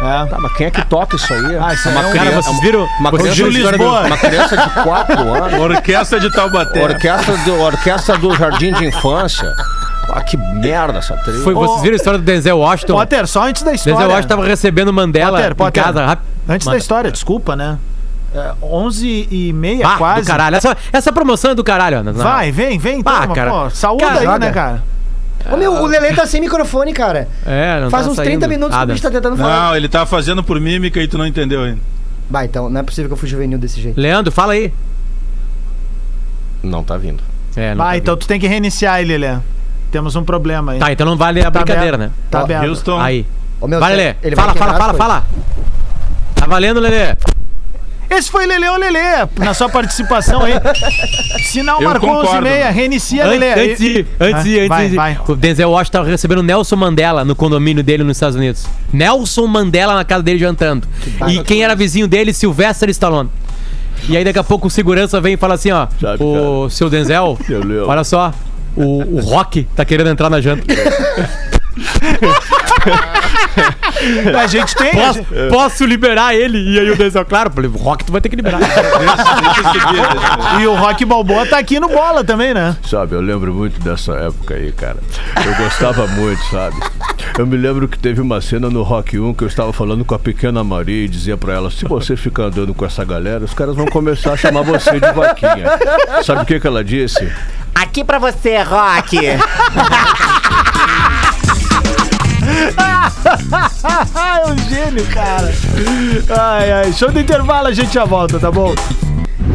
[0.02, 0.26] É.
[0.26, 1.58] Tá, mas quem é que toca isso aí?
[1.58, 2.86] Ah, isso uma é um- criança, Cara, vocês viram?
[3.00, 4.02] uma criança, Lisboa.
[4.02, 5.60] uma criança de 4 anos.
[5.60, 6.84] Orquestra de Taubaté.
[6.84, 9.50] Orquestra do, orquestra do Jardim de Infância.
[10.12, 11.44] Ah, que merda essa trilha.
[11.44, 12.94] Foi, vocês viram a história do Denzel Washington?
[12.94, 13.98] Potter, só antes da história.
[13.98, 16.06] Denzel Washington tava recebendo Mandela Potter, Potter, em casa.
[16.06, 17.78] rap- Antes da história, desculpa, né?
[18.36, 20.22] É, 11 e meia, Ah, quase.
[20.24, 20.58] do caralho.
[20.58, 22.12] Essa, essa promoção é do caralho, Ana.
[22.12, 23.50] Vai, vem, vem, Ah, toma, cara.
[23.52, 24.40] pô, saúde Cara, aí, joga.
[24.40, 24.84] né, cara?
[25.52, 27.28] Ô, meu, o Lelê tá sem microfone, cara.
[27.46, 28.30] É, não Faz tá uns saindo.
[28.30, 29.68] 30 minutos que o bicho tá tentando falar.
[29.70, 31.80] Não, ele tá fazendo por mímica e tu não entendeu ainda.
[32.30, 34.00] Vai, então, não é possível que eu fui juvenil desse jeito.
[34.00, 34.74] Leandro, fala aí.
[36.64, 37.22] Não tá vindo.
[37.56, 39.38] É, não Vai, tá então tu tem que reiniciar ele, Lelê.
[39.92, 40.80] Temos um problema aí.
[40.80, 42.12] Tá, então não vale a Tá brincadeira, aberto.
[42.12, 42.16] né?
[42.32, 42.68] Tá aberto.
[42.68, 43.00] Houston.
[43.00, 43.26] Aí.
[43.62, 44.16] Ô, meu, Vai, Lelê.
[44.24, 45.28] ele vai Fala, fala, quebrar fala, fala.
[46.34, 47.16] Tá valendo, Lelê.
[48.10, 50.54] Esse foi Lelê ou Lelê, na sua participação aí.
[51.44, 52.44] Sinal Eu marcou 11 e concordo.
[52.44, 53.52] meia, reinicia, Lelê.
[53.52, 55.20] Antes, antes de ir, antes de ir, antes Vai, de vai.
[55.28, 58.66] O Denzel Washington tava recebendo Nelson Mandela no condomínio dele nos Estados Unidos.
[58.94, 60.88] Nelson Mandela na casa dele jantando.
[61.28, 62.34] E quem era vizinho dele?
[62.34, 63.30] Sylvester Stallone.
[64.08, 66.90] E aí daqui a pouco o segurança vem e fala assim, ó, Sabe, o seu
[66.90, 67.38] Denzel,
[67.88, 68.34] olha só,
[68.76, 70.64] o, o Rock tá querendo entrar na janta.
[74.38, 74.92] A gente tem.
[74.92, 76.58] Posso, gente- posso liberar ele?
[76.58, 78.60] E aí o Denzel, claro, falei, o Rock tu vai ter que liberar.
[78.60, 80.62] Deixa, deixa seguir.
[80.62, 82.76] E o Rock Balboa tá aqui no bola também, né?
[82.88, 84.98] Sabe, eu lembro muito dessa época aí, cara.
[85.46, 86.76] Eu gostava muito, sabe?
[87.38, 90.16] Eu me lembro que teve uma cena no Rock 1 que eu estava falando com
[90.16, 93.54] a pequena Maria e dizia pra ela: se você ficar andando com essa galera, os
[93.54, 95.66] caras vão começar a chamar você de vaquinha.
[96.24, 97.28] Sabe o que, que ela disse?
[97.74, 99.18] Aqui pra você, Rock.
[104.16, 105.54] É um gênio, cara.
[106.40, 106.94] Ai, ai.
[106.94, 108.74] Show do intervalo, a gente já volta, tá bom?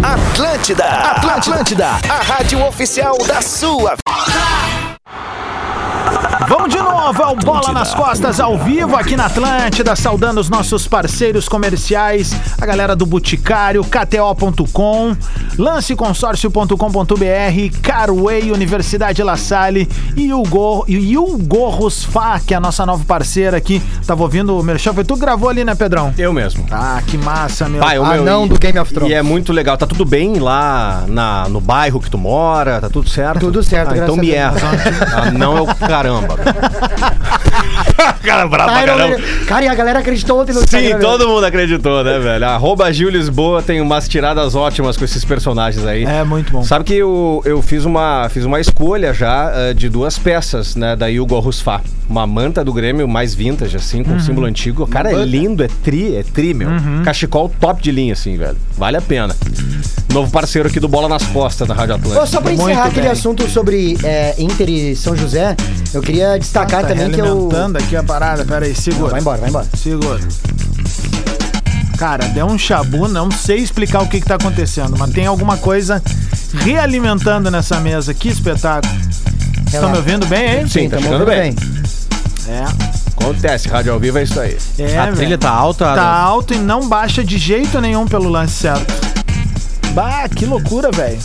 [0.02, 3.96] Atlântida, Atlântida, a rádio oficial da sua
[6.50, 10.88] Vamos de novo ao Bola nas Costas ao vivo aqui na Atlântida, saudando os nossos
[10.88, 15.16] parceiros comerciais, a galera do Boticário, KTO.com,
[15.56, 22.60] lanceconsórcio.com.br, Carway, Universidade La Salle e o, Go, e o Gorros Fá, que é a
[22.60, 23.80] nossa nova parceira aqui.
[24.04, 26.12] Tava ouvindo o Merchan, foi tu que gravou ali, né, Pedrão?
[26.18, 26.66] Eu mesmo.
[26.72, 27.80] Ah, que massa, meu.
[27.80, 29.12] Pai, o meu, Anão e- do Game of Thrones.
[29.12, 29.78] E é muito legal.
[29.78, 32.80] Tá tudo bem lá na, no bairro que tu mora?
[32.80, 33.38] Tá tudo certo?
[33.38, 34.56] Tudo certo, Ah, então me erra.
[35.14, 36.39] Ah, não é o caramba.
[38.24, 41.00] Cara, brabo Ai, não, Cara, e a galera acreditou ontem no Sim, Instagram, né?
[41.00, 42.46] todo mundo acreditou, né, velho?
[42.46, 46.05] Arroba Gil Lisboa tem umas tiradas ótimas com esses personagens aí.
[46.05, 46.62] É, muito bom.
[46.62, 50.96] Sabe que eu, eu fiz, uma, fiz uma escolha já eh, de duas peças, né,
[50.96, 51.81] da Hugo Rusfá.
[52.09, 54.85] Uma manta do Grêmio mais vintage, assim, com símbolo antigo.
[54.87, 56.68] Cara, é lindo, é tri, é tri, meu.
[57.05, 58.57] Cachecol top de linha, assim, velho.
[58.76, 59.37] Vale a pena.
[60.12, 62.26] Novo parceiro aqui do Bola nas Costas da Rádio Atlântica.
[62.26, 63.11] só pra Muito encerrar aquele bem.
[63.12, 65.55] assunto sobre é, Inter e São José,
[65.92, 67.48] eu queria destacar Tá também que eu.
[67.79, 69.11] aqui a parada, pera aí, segura.
[69.11, 69.66] Vai embora, vai embora.
[69.76, 70.20] Segura.
[71.98, 75.57] Cara, deu um chabu, não sei explicar o que, que tá acontecendo, mas tem alguma
[75.59, 76.03] coisa
[76.55, 78.14] realimentando nessa mesa.
[78.14, 78.92] Que espetáculo.
[78.92, 80.68] Vocês estão me ouvindo bem, hein?
[80.68, 81.57] Sim, tá tamo chegando ouvindo bem.
[82.48, 82.64] É.
[83.20, 84.57] Acontece, rádio ao vivo é isso aí.
[84.79, 85.16] é a velho.
[85.16, 85.94] trilha tá alta.
[85.94, 88.92] Tá alto e não baixa de jeito nenhum pelo lance certo.
[89.92, 91.18] Bah, que loucura, velho.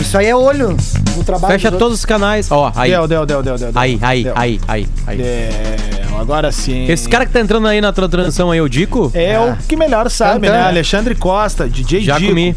[0.00, 0.76] Isso aí é olho
[1.16, 1.52] no trabalho.
[1.54, 2.50] Fecha dos todos os canais.
[2.50, 2.90] Ó, aí.
[2.90, 3.72] Deu, deu, deu, deu, deu.
[3.72, 3.80] deu.
[3.80, 4.32] Aí, aí, Deu.
[4.36, 5.16] aí, aí, aí.
[5.16, 6.86] Deu, agora sim.
[6.88, 9.10] Esse cara que tá entrando aí na tra- transição aí, o Dico?
[9.14, 10.62] É o que melhor sabe, Cantando.
[10.62, 10.68] né?
[10.68, 12.30] Alexandre Costa, DJ Já Dico.
[12.30, 12.56] comi.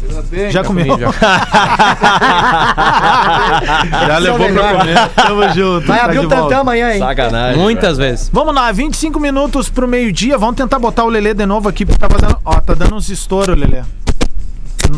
[0.50, 0.86] Já comeu?
[0.86, 1.10] comi, já.
[4.06, 5.08] Já levou pra comer.
[5.14, 5.86] Tamo junto.
[5.86, 6.98] Vai tá abrir o tantão amanhã, hein?
[6.98, 7.60] Sacanagem.
[7.60, 8.30] Muitas vezes.
[8.32, 10.36] Vamos lá, 25 minutos pro meio-dia.
[10.38, 12.36] Vamos tentar botar o Lelê de novo aqui, porque tá fazendo.
[12.44, 13.82] Ó, tá dando uns estouros, Lelê.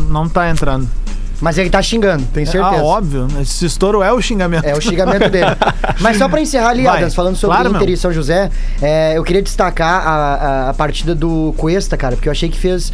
[0.09, 0.87] Não tá entrando.
[1.41, 2.75] Mas ele tá xingando, tenho certeza.
[2.81, 3.27] Ah, óbvio.
[3.41, 4.63] Esse estouro é o xingamento.
[4.63, 5.47] É o xingamento dele.
[5.99, 6.97] Mas só pra encerrar ali, Vai.
[6.99, 7.93] Adams, falando sobre Claro, Inter meu.
[7.95, 8.49] e São José,
[8.81, 12.57] é, eu queria destacar a, a- a partida do Cuesta, cara, porque eu achei que
[12.59, 12.93] fez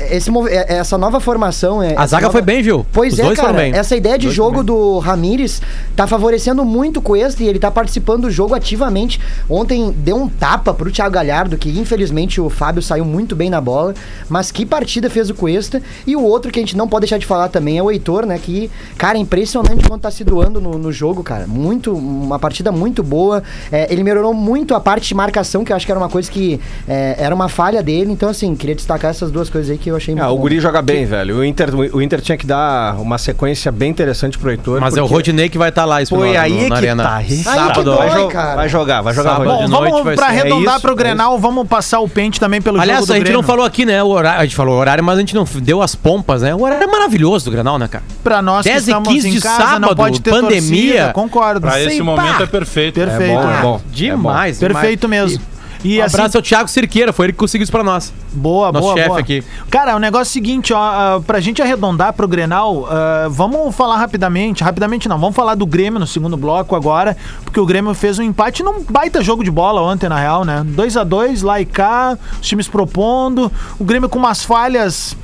[0.00, 1.80] é, esse, é, essa nova formação.
[1.82, 2.84] é, A essa zaga nova- foi bem, viu?
[2.92, 3.48] Pois Os é, dois cara.
[3.50, 3.72] foram bem.
[3.72, 5.62] Essa ideia de jogo do Ramires
[5.94, 9.20] tá favorecendo muito o Cuesta e ele tá participando do jogo ativamente.
[9.48, 13.60] Ontem deu um tapa pro Thiago Galhardo, que infelizmente o Fábio saiu muito bem na
[13.60, 13.94] bola,
[14.28, 15.80] mas que partida fez o Cuesta.
[16.06, 18.26] E o outro que a gente não pode deixar de falar também é o Heitor,
[18.26, 18.38] né?
[18.38, 21.46] Que, cara, é impressionante quanto tá se doando no, no jogo, cara.
[21.46, 23.42] Muito, uma partida muito boa.
[23.70, 26.30] É, ele melhorou muito a parte de marcação, que eu acho que era uma coisa
[26.30, 28.10] que é, era uma falha dele.
[28.12, 30.42] Então, assim, queria destacar essas duas coisas aí que eu achei muito Ah, o bom.
[30.42, 31.38] Guri joga bem, velho.
[31.38, 34.80] O Inter, o Inter tinha que dar uma sequência bem interessante pro Heitor.
[34.80, 36.72] Mas é o porque- Rodinei que vai estar lá, isso Foi aí no- na que
[36.86, 37.02] arena.
[37.02, 37.16] tá.
[37.16, 37.84] Aí que Sábado.
[37.84, 38.56] dói, vai, jo- cara.
[38.56, 39.30] vai jogar, vai jogar.
[39.30, 42.08] Sábado Bom, noite vamos vai pra é arredondar isso, pro é Grenal, vamos passar o
[42.08, 43.40] pente também pelo Aliás, jogo do a gente Grêmio.
[43.42, 44.02] não falou aqui, né?
[44.02, 46.54] O horário, a gente falou o horário, mas a gente não deu as pompas, né?
[46.54, 48.04] O horário é maravilhoso do Granal, né, cara?
[48.22, 50.92] Pra nós que 10 e estamos 15 em de casa, não sábado, pode ter pandemia.
[50.92, 51.60] torcida, concordo.
[51.60, 52.42] Pra esse momento pá.
[52.44, 52.94] é perfeito.
[52.94, 53.32] Perfeito.
[53.32, 53.80] É bom, é Ah, bom.
[53.90, 55.30] Demais, Perfeito demais.
[55.32, 55.44] mesmo.
[55.84, 58.12] E Um assim, abraço ao Thiago Cirqueira, foi ele que conseguiu isso pra nós.
[58.32, 59.20] boa, nosso boa, chefe boa.
[59.20, 59.44] aqui.
[59.70, 63.74] Cara, o negócio é o seguinte, ó, ah, pra gente arredondar pro Grenal, ah, vamos
[63.76, 67.94] falar rapidamente, rapidamente não, vamos falar do Grêmio no segundo bloco agora, porque o Grêmio
[67.94, 70.62] fez um empate num baita jogo de bola ontem, na real, né?
[70.66, 75.16] 2 a 2 lá e cá, os times propondo, o Grêmio com umas falhas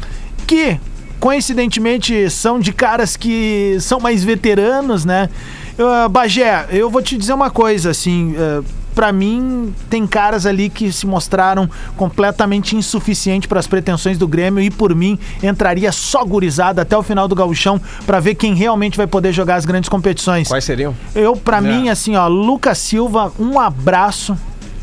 [0.46, 0.78] que
[1.22, 5.30] coincidentemente são de caras que são mais veteranos, né?
[5.78, 10.68] Uh, Bagé, eu vou te dizer uma coisa, assim, uh, para mim tem caras ali
[10.68, 16.24] que se mostraram completamente insuficiente para as pretensões do Grêmio e por mim entraria só
[16.24, 19.88] gurizada até o final do gauchão para ver quem realmente vai poder jogar as grandes
[19.88, 20.48] competições.
[20.48, 20.92] Quais seriam?
[21.14, 24.36] Eu, pra mim, assim, ó, Lucas Silva, um abraço.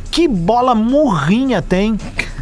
[0.10, 1.98] Que bola morrinha tem.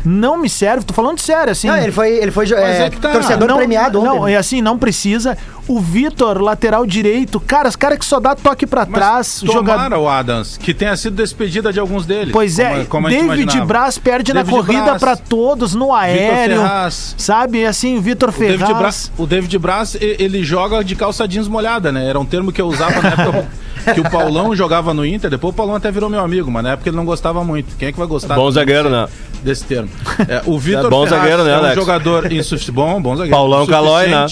[0.08, 1.68] Não me serve, tô falando sério, assim.
[1.68, 3.12] Não, ele foi, ele foi é, é que tá.
[3.12, 4.08] torcedor não, premiado ontem.
[4.08, 4.34] Não, né?
[4.34, 5.38] é assim, não precisa.
[5.68, 10.08] O Vitor, lateral direito, cara, os caras que só dá toque pra trás, tomara o
[10.08, 12.32] Adams, que tenha sido despedida de alguns deles.
[12.32, 13.60] Pois é, como- como David.
[13.66, 16.62] Braz perde na David corrida Braz, pra todos, no aéreo.
[16.62, 17.16] Ferraz.
[17.18, 17.66] Sabe?
[17.66, 18.78] Assim, o Vitor O David, Ferraz.
[18.78, 22.08] Braz, o David Braz, e- ele joga de calça jeans molhada, né?
[22.08, 23.48] Era um termo que eu usava na época
[23.94, 25.30] que o Paulão jogava no Inter.
[25.30, 27.76] Depois o Paulão até virou meu amigo, mas na época ele não gostava muito.
[27.78, 29.08] Quem é que vai gostar Bom zagueiro, né?
[29.42, 29.90] Desse termo?
[30.28, 31.76] É, o Vitor É bom Ferraz zagueiro, né, é um Alex?
[31.76, 32.72] jogador insuficiente.
[32.78, 33.36] Bom, bom zagueiro.
[33.36, 34.26] Paulão Calói, né?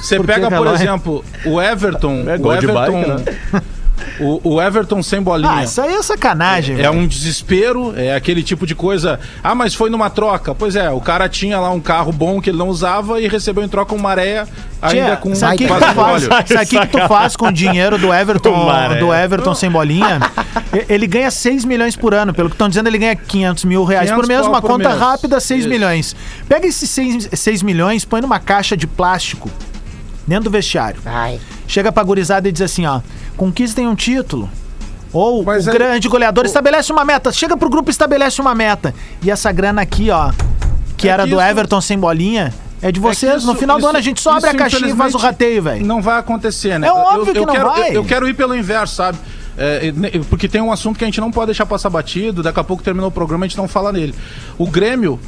[0.00, 2.24] Você Por pega, por exemplo, o Everton.
[2.26, 2.72] É o Everton,
[3.02, 3.62] bike, né?
[4.20, 5.50] O, o Everton sem bolinha.
[5.50, 6.92] Ah, isso aí é sacanagem, É velho.
[6.92, 9.18] um desespero, é aquele tipo de coisa.
[9.42, 10.54] Ah, mas foi numa troca.
[10.54, 13.64] Pois é, o cara tinha lá um carro bom que ele não usava e recebeu
[13.64, 14.46] em troca uma maré
[14.80, 16.22] ainda Tia, com sabe o que, tu faz?
[16.24, 18.66] Sabe o que, que tu faz com o dinheiro do Everton,
[19.00, 20.20] do Everton sem bolinha?
[20.88, 22.34] Ele ganha 6 milhões por ano.
[22.34, 24.46] Pelo que estão dizendo, ele ganha 500 mil reais 500 por mês.
[24.46, 25.00] Uma por conta mês.
[25.00, 25.68] rápida, 6 Isso.
[25.68, 26.16] milhões.
[26.48, 29.50] Pega esses 6, 6 milhões, põe numa caixa de plástico
[30.26, 31.00] dentro do vestiário.
[31.04, 31.40] Ai.
[31.66, 33.00] Chega pra gurizada e diz assim, ó,
[33.36, 34.48] conquistem um título.
[35.12, 37.30] Ou Mas o é- grande goleador estabelece uma meta.
[37.32, 38.94] Chega pro grupo e estabelece uma meta.
[39.22, 40.32] E essa grana aqui, ó,
[40.96, 43.44] que É era que do isso- Everton sem bolinha, é de É vocês.
[43.44, 45.14] no isso- final do isso- ano a gente só abre a isso, caixinha e faz
[45.14, 45.84] o infelizmente, rateio, velho.
[45.86, 46.88] Não vai acontecer, né?
[46.88, 47.90] É óbvio que não quero, vai.
[47.90, 49.18] Eu, eu quero ir pelo inverso, sabe?
[49.58, 52.58] É, ne- porque tem um assunto que a gente não pode deixar passar batido, daqui
[52.58, 54.14] a pouco terminou o programa, a gente não fala nele.
[54.56, 55.20] O Grêmio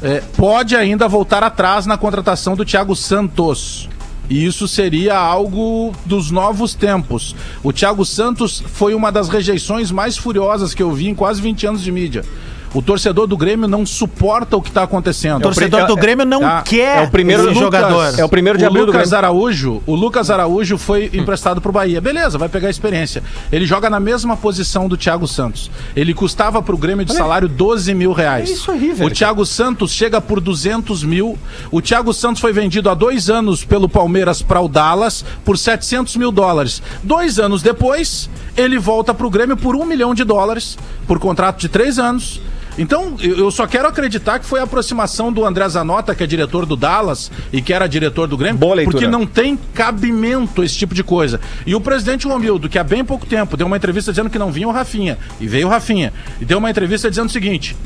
[0.00, 3.88] é, pode ainda voltar atrás na contratação do Thiago Santos.
[4.32, 7.36] E isso seria algo dos novos tempos.
[7.62, 11.66] O Thiago Santos foi uma das rejeições mais furiosas que eu vi em quase 20
[11.66, 12.24] anos de mídia.
[12.74, 15.38] O torcedor do Grêmio não suporta o que está acontecendo.
[15.38, 16.62] O torcedor do Grêmio não Tá.
[16.62, 18.18] quer é o primeiro Lucas- jogador.
[18.18, 19.18] É o primeiro de o abril do Lucas Grêmio.
[19.26, 22.00] Araújo, o Lucas Araújo foi emprestado pro Bahia.
[22.00, 23.22] Beleza, vai pegar a experiência.
[23.52, 25.70] Ele joga na mesma posição do Thiago Santos.
[25.94, 28.48] Ele custava pro Grêmio de salário 12 mil reais.
[28.48, 29.10] É isso aí, velho.
[29.10, 31.38] O Thiago Santos chega por 200 mil.
[31.70, 36.16] O Thiago Santos foi vendido há dois anos pelo Palmeiras para o Dallas por 700
[36.16, 36.82] mil dólares.
[37.02, 41.68] Dois anos depois, ele volta pro Grêmio por um milhão de dólares, por contrato de
[41.68, 42.40] três anos.
[42.78, 46.64] Então, eu só quero acreditar que foi a aproximação do André Zanota, que é diretor
[46.64, 48.98] do Dallas e que era diretor do Grêmio, Boa leitura.
[48.98, 51.40] porque não tem cabimento esse tipo de coisa.
[51.66, 54.50] E o presidente Romildo, que há bem pouco tempo deu uma entrevista dizendo que não
[54.50, 57.76] vinha o Rafinha, e veio o Rafinha, e deu uma entrevista dizendo o seguinte: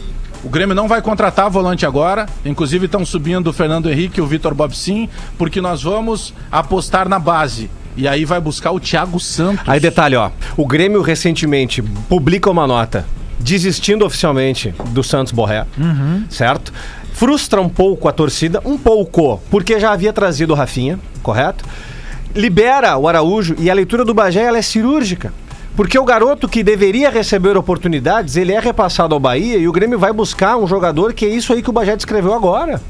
[0.44, 4.26] o Grêmio não vai contratar volante agora, inclusive estão subindo o Fernando Henrique e o
[4.26, 7.68] Vitor Bobsin, porque nós vamos apostar na base.
[7.96, 9.66] E aí vai buscar o Thiago Santos.
[9.66, 10.30] Aí detalhe, ó.
[10.56, 13.06] O Grêmio recentemente publica uma nota
[13.38, 15.66] desistindo oficialmente do Santos Borré,
[16.28, 16.72] certo?
[17.12, 21.64] Frustra um pouco a torcida, um pouco, porque já havia trazido o Rafinha, correto?
[22.34, 25.32] Libera o Araújo e a leitura do Bagé ela é cirúrgica.
[25.74, 29.98] Porque o garoto que deveria receber oportunidades, ele é repassado ao Bahia e o Grêmio
[29.98, 32.80] vai buscar um jogador que é isso aí que o Bagé descreveu agora.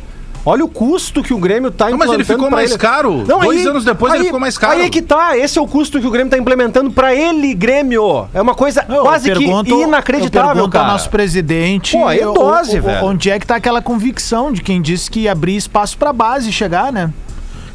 [0.49, 3.25] Olha o custo que o Grêmio tá Não, mas ele ficou mais caro.
[3.27, 4.75] Dois anos depois ele ficou mais caro.
[4.79, 7.53] Aí é que tá, esse é o custo que o Grêmio tá implementando pra ele,
[7.53, 8.29] Grêmio.
[8.33, 10.93] É uma coisa Eu quase que pergunto- eu inacreditável, pergunto ao cara.
[10.93, 11.97] nosso presidente.
[11.97, 13.05] Pô, é dose, o- o- velho.
[13.07, 16.53] Onde é que tá aquela convicção de quem disse que ia abrir espaço pra base
[16.53, 17.11] chegar, né?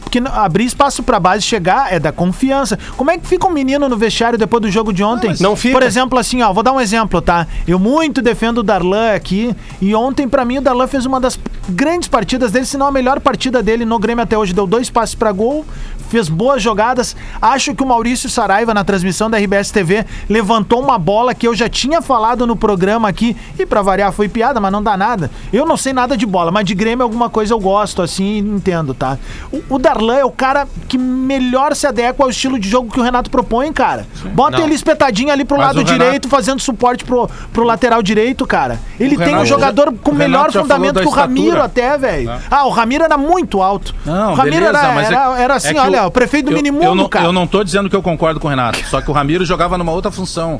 [0.01, 2.77] Porque abrir espaço pra base chegar é da confiança.
[2.97, 5.29] Como é que fica um menino no vestiário depois do jogo de ontem?
[5.29, 5.77] mas não fica.
[5.77, 7.47] Por exemplo, assim, ó, vou dar um exemplo, tá?
[7.67, 11.39] Eu muito defendo o Darlan aqui e ontem pra mim o Darlan fez uma das
[11.69, 14.53] grandes partidas dele, se não a melhor partida dele no Grêmio até hoje.
[14.53, 15.65] Deu dois passes pra gol,
[16.12, 17.15] fez boas jogadas.
[17.41, 21.56] Acho que o Maurício Saraiva na transmissão da RBS TV levantou uma bola que eu
[21.56, 25.32] já tinha falado no programa aqui e pra variar foi piada, mas não dá nada.
[25.52, 28.39] Eu não sei nada de bola, mas de Grêmio alguma coisa eu gosto assim, e
[28.39, 29.17] entendo, tá?
[29.52, 33.00] O, o Darlan é o cara que melhor se adequa ao estilo de jogo que
[33.00, 34.06] o Renato propõe, cara.
[34.34, 34.65] Bota Não.
[34.65, 38.45] ele espetadinho ali pro Mas lado o Renato- direito, fazendo suporte pro, pro lateral direito,
[38.45, 38.80] cara.
[39.00, 41.65] Ele O tem um Renato- jogador com o melhor fundamento que o Ramiro estatura.
[41.65, 42.28] até, velho.
[42.28, 42.39] Tá.
[42.50, 43.93] Ah, o Ramiro era muito alto.
[44.06, 46.55] Não, o Ramiro beleza, era, é- era, era assim, é olha, o, prefeito do eu-
[46.55, 47.25] mini eu mundo, não, cara.
[47.25, 49.77] Eu não tô dizendo que eu concordo com o Renato, só que o Ramiro jogava
[49.77, 50.59] numa outra função.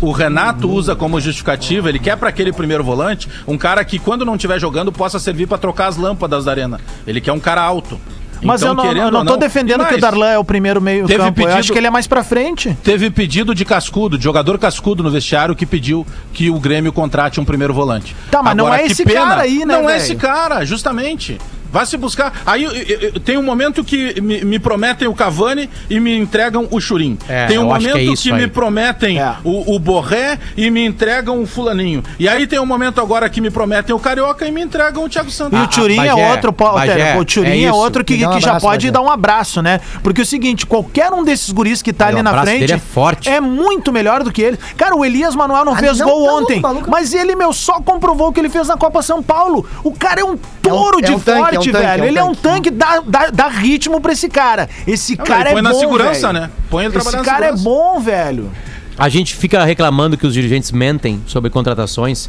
[0.00, 3.98] O, o Renato usa como justificativa, ele quer pra aquele primeiro volante um cara que
[3.98, 6.80] quando não estiver jogando possa servir pra trocar as lâmpadas da arena.
[7.06, 7.98] Ele quer um cara alto.
[8.42, 10.44] Mas Então, eu não, querendo eu não tô defendendo E que o Darlan é o
[10.44, 11.28] primeiro meio Teve campo.
[11.42, 12.74] Eu pedido- acho que ele é mais pra frente.
[12.82, 17.38] Teve pedido de cascudo, de jogador cascudo no vestiário que pediu que o Grêmio contrate
[17.38, 18.16] um primeiro volante.
[18.30, 19.96] Tá, mas não é esse cara aí, né, Não é velho?
[19.98, 21.38] esse cara, justamente.
[21.72, 22.32] Vai se buscar.
[22.44, 26.16] Aí eu- eu- eu- tem um momento que me, me prometem o Cavani e me
[26.16, 27.18] entregam o Churim.
[27.28, 29.34] É, tem um acho que momento é que, me prometem É.
[29.44, 32.02] o, o Borré e me entregam o Fulaninho.
[32.18, 35.08] E aí tem um momento agora que me prometem o Carioca e me entregam o
[35.08, 35.58] Thiago Santos.
[35.58, 38.30] E o Turim é Bagé, outro, po- Bagé, o Turim é é, outro que, um
[38.32, 38.90] que já abraço, pode Bagé.
[38.92, 39.80] dar um abraço, né?
[40.02, 42.78] Porque é o seguinte, qualquer um desses guris que tá ali na abraço frente é
[42.78, 43.28] forte.
[43.40, 44.58] muito melhor do que ele.
[44.76, 46.90] Cara, o Elias Manuel não Ah, fez não, gol tá ontem, maluco.
[46.90, 49.66] mas ele, meu, só comprovou o que ele fez na Copa São Paulo.
[49.84, 52.02] O cara é um touro é de um tanque, forte, é um tanque, velho.
[52.02, 52.70] é um ele é um tanque.
[52.70, 54.68] tanque, dá, dá, dá ritmo pra esse cara.
[54.86, 56.40] Esse Não, cara é põe bom, na segurança, velho.
[56.44, 56.50] né?
[56.70, 58.50] Põe ele Esse trabalhando cara é bom, velho.
[58.98, 62.28] A gente fica reclamando que os dirigentes mentem sobre contratações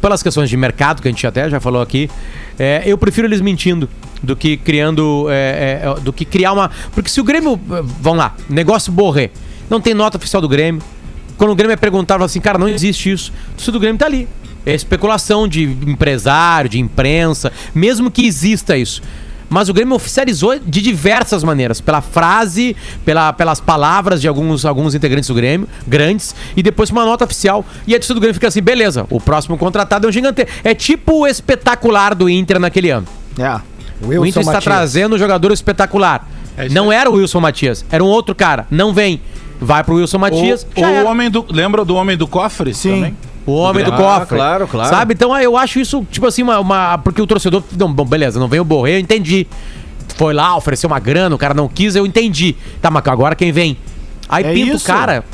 [0.00, 2.10] pelas questões de mercado, que a gente até já falou aqui.
[2.58, 3.88] É, eu prefiro eles mentindo
[4.22, 5.26] do que criando.
[5.30, 6.70] é, é, do que criar uma.
[6.92, 7.58] Porque se o Grêmio.
[8.00, 9.30] Vamos lá, negócio borré.
[9.68, 10.82] Não tem nota oficial do Grêmio.
[11.36, 13.32] Quando o Grêmio é perguntado, fala assim, cara, não existe isso.
[13.66, 14.28] O do Grêmio tá ali.
[14.66, 19.02] É especulação de empresário, de imprensa, mesmo que exista isso.
[19.48, 21.80] Mas o Grêmio oficializou de diversas maneiras.
[21.80, 27.04] Pela frase, pela, pelas palavras de alguns, alguns integrantes do Grêmio, grandes, e depois uma
[27.04, 27.64] nota oficial.
[27.86, 30.46] E a torcida do Grêmio fica assim, beleza, o próximo contratado é um gigante.
[30.64, 33.06] É tipo o espetacular do Inter naquele ano.
[33.38, 33.60] É.
[34.02, 34.64] o Inter está Matias.
[34.64, 36.26] trazendo um jogador espetacular.
[36.56, 38.66] É não era o Wilson Matias, era um outro cara.
[38.70, 39.20] Não vem.
[39.60, 40.66] Vai pro Wilson Matias.
[40.74, 41.08] O, já o era.
[41.08, 41.44] homem do.
[41.50, 42.74] Lembra do homem do cofre?
[42.74, 42.94] Sim.
[42.94, 43.16] Também?
[43.46, 44.36] O homem do Ah, cofre.
[44.36, 44.88] claro, claro.
[44.88, 45.14] Sabe?
[45.14, 46.58] Então ah, eu acho isso, tipo assim, uma.
[46.60, 47.62] uma- porque o torcedor.
[47.78, 49.46] Não, bom, beleza, não veio o Borré, eu entendi.
[50.16, 52.54] Foi lá, ofereceu uma grana, o cara não quis, eu entendi.
[52.80, 53.76] Tá, mas agora quem vem?
[54.28, 55.24] Aí É pinta o cara.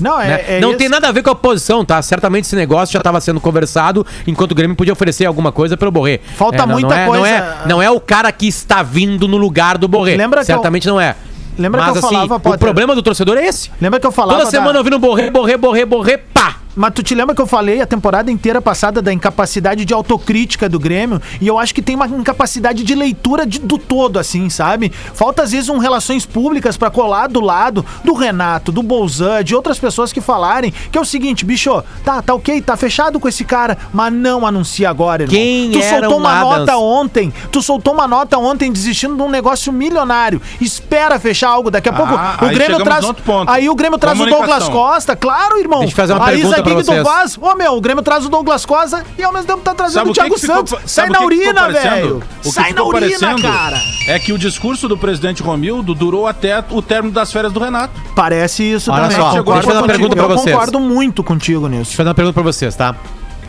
[0.00, 0.44] Não, é, né?
[0.56, 2.00] é não tem nada a ver com a posição, tá?
[2.02, 5.92] Certamente esse negócio já estava sendo conversado enquanto o Grêmio podia oferecer alguma coisa pelo
[5.92, 6.18] Borré.
[6.34, 9.28] Falta não- muita não é, Não coisa- é, não é o cara que está vindo
[9.28, 10.16] no lugar do Borré.
[10.16, 11.14] Lembra que Certamente não é.
[11.58, 12.58] Lembra que Mas eu assim, falava, o Potter?
[12.58, 13.70] problema do torcedor é esse.
[13.80, 16.56] Lembra que eu falava Toda semana da- ouvindo Borré, Borré, Borré, Borré, pá!
[16.74, 20.68] Mas tu te lembra que eu falei a temporada inteira passada da incapacidade de autocrítica
[20.68, 21.20] do Grêmio?
[21.40, 24.90] E eu acho que tem uma incapacidade de leitura de- do todo, assim, sabe?
[25.14, 29.54] Falta às vezes um relações públicas pra colar do lado do Renato, do Bolzan, de
[29.54, 33.28] outras pessoas que falarem que é o seguinte, bicho, tá, tá ok, tá fechado com
[33.28, 35.34] esse cara, mas não anuncia agora, irmão.
[35.36, 36.58] Quem tu soltou uma Adams?
[36.58, 40.40] nota ontem, tu soltou uma nota ontem desistindo de um negócio milionário.
[40.60, 43.04] Espera fechar algo, daqui a pouco Ah, o aí Grêmio traz.
[43.46, 44.68] Aí o Grêmio traz o Douglas.
[44.68, 45.80] Costa, claro, irmão.
[45.80, 47.02] Deixa eu fazer uma aí pergunta Pra Guigui do vocês.
[47.04, 49.94] Vaz, ô meu, o Grêmio traz o Douglas Costa e ao mesmo tempo tá trazendo
[49.94, 50.90] Sabe o o que Thiago que ficou Santos.
[50.90, 52.16] Sai na o que que urina, velho.
[52.16, 53.76] O que Sai na urina, cara.
[54.08, 57.92] É que o discurso do presidente Romildo durou até o término das férias do Renato.
[58.14, 59.16] Parece isso Olha também.
[59.16, 59.98] só, Concordo deixa eu fazer uma contigo.
[59.98, 60.54] pergunta pra Eu vocês.
[60.56, 61.96] concordo muito contigo Deixa eu nisso.
[61.96, 62.94] fazer uma pergunta pra vocês, tá?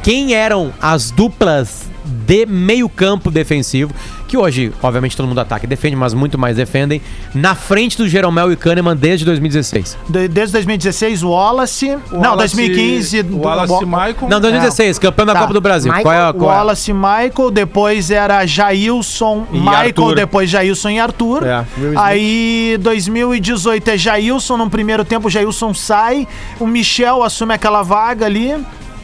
[0.02, 1.84] Quem eram as duplas
[2.26, 3.94] de meio campo defensivo,
[4.28, 7.02] que hoje, obviamente, todo mundo ataca e defende, mas muito mais defendem,
[7.36, 9.98] na frente do Jeromel e Kahneman desde 2016?
[10.10, 11.98] De- Desde 2016, o Wallace.
[12.12, 13.22] não, 2015.
[13.22, 14.28] O Wallace do- Maicon.
[14.28, 15.40] Não, 2016, campeão da Tá.
[15.42, 15.92] Copa do Brasil.
[15.92, 16.56] Michael qual é, qual é?
[16.56, 20.16] Wallace Michael, depois era Jailson, E Michael, Arthur.
[20.16, 21.44] depois Jailson e Arthur.
[21.46, 21.66] É.
[21.96, 26.28] Aí 2018 é Jailson, no primeiro tempo Jailson sai,
[26.60, 28.56] o Michel assume aquela vaga ali,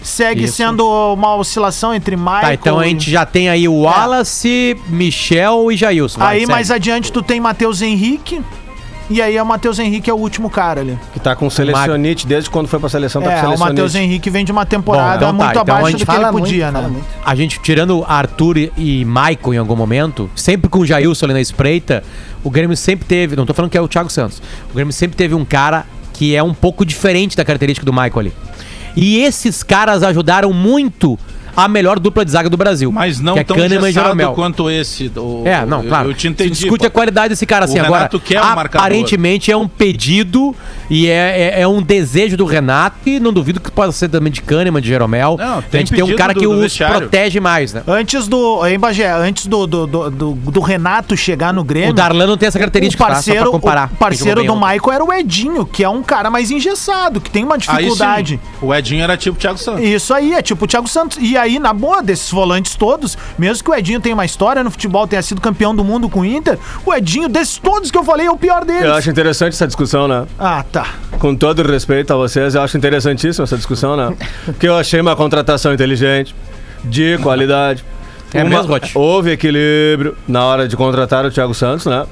[0.02, 0.56] segue Isso.
[0.58, 5.72] sendo uma oscilação entre Michael Tá, então a gente já tem aí o Wallace, Michel
[5.72, 6.20] e Jailson.
[6.20, 6.52] Vai, Aí segue.
[6.52, 8.42] mais adiante tu tem Matheus Henrique.
[9.12, 10.96] E aí o Matheus Henrique é o último cara ali.
[11.12, 13.98] Que tá com selecionite desde quando foi pra seleção, tá É, com o Matheus selecionite.
[14.12, 16.12] Henrique vem de uma temporada Bom, então tá, muito então a abaixo gente do que
[16.12, 16.90] ele fala muito, podia, fala né?
[16.94, 17.06] muito.
[17.26, 21.34] A gente tirando Arthur e- e Maicon em algum momento, sempre com o Jailson ali
[21.34, 22.04] na espreita,
[22.44, 25.18] o Grêmio sempre teve, não tô falando que é o Thiago Santos, o Grêmio sempre
[25.18, 28.34] teve um cara que é um pouco diferente da característica do Maicon ali.
[28.96, 31.18] E esses caras ajudaram muito
[31.60, 32.92] a melhor dupla de zaga do Brasil.
[32.92, 35.12] Mas não que é tão Kahneman e quanto esse.
[35.16, 36.10] O, É, não, eu- claro.
[36.10, 36.56] Eu, te entendi.
[36.56, 36.88] Se discute pô.
[36.88, 37.80] a qualidade desse cara O assim.
[37.80, 38.86] Agora, Renato quer um marcador.
[38.86, 40.56] aparentemente é um pedido
[40.90, 44.32] e é, é, é um desejo do Renato e não duvido que possa ser também
[44.32, 45.36] de Kahneman, de Jeromel.
[45.38, 46.98] Não, a tem gente tem um cara do- que do os vestiário.
[47.00, 47.84] protege mais, né?
[47.88, 48.66] Antes do.
[48.66, 51.90] Hein, Bagé, antes do, do, do, do- do Renato chegar no Grêmio.
[51.92, 53.14] O Darlan não tem essa característica, o tá?
[53.14, 53.90] Só parceiro, pra comparar.
[53.92, 57.44] o parceiro do Michael era o Edinho, que é um cara mais engessado, que tem
[57.44, 58.40] uma Aí dificuldade.
[58.44, 59.84] sim, o Edinho era tipo Thiago Santos.
[59.84, 61.18] Isso aí, é tipo o Thiago Santos.
[61.22, 64.70] E aí, na boa, desses volantes todos, mesmo que o Edinho tenha uma história no
[64.70, 68.04] futebol, tenha sido campeão do mundo com o Inter, o Edinho, desses todos que eu
[68.04, 68.84] falei, é o pior deles.
[68.84, 70.28] Eu acho interessante essa discussão, né?
[70.38, 70.88] Ah, tá.
[71.18, 74.14] Com todo respeito a vocês, eu acho interessantíssima essa discussão, né?
[74.46, 76.36] Porque eu achei uma contratação inteligente,
[76.84, 77.84] de qualidade.
[78.34, 78.80] É Uma- mesmo?
[78.94, 82.06] Houve equilíbrio na hora de contratar o Thiago Santos, né?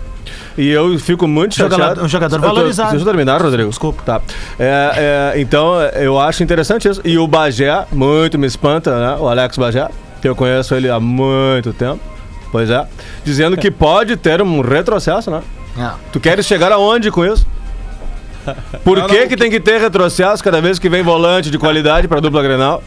[0.57, 2.03] E eu fico muito Jogador- chateado.
[2.05, 2.89] um jogador valorizado.
[2.91, 3.69] Deixa eu terminar, Rodrigo.
[3.69, 4.01] Desculpa.
[4.03, 4.21] Tá.
[4.57, 6.99] É, é, então, eu acho interessante isso.
[7.05, 9.17] E o Bagé, muito me espanta, né?
[9.19, 9.87] O Alex Bagé,
[10.21, 11.99] que eu conheço ele há muito tempo.
[12.51, 12.85] Pois é.
[13.23, 15.41] Dizendo que pode ter um retrocesso, né?
[16.11, 17.45] Tu queres chegar aonde com isso?
[18.83, 21.57] Por Não, que, não, que tem que ter retrocesso cada vez que vem volante de
[21.59, 22.81] qualidade pra dupla Grenal?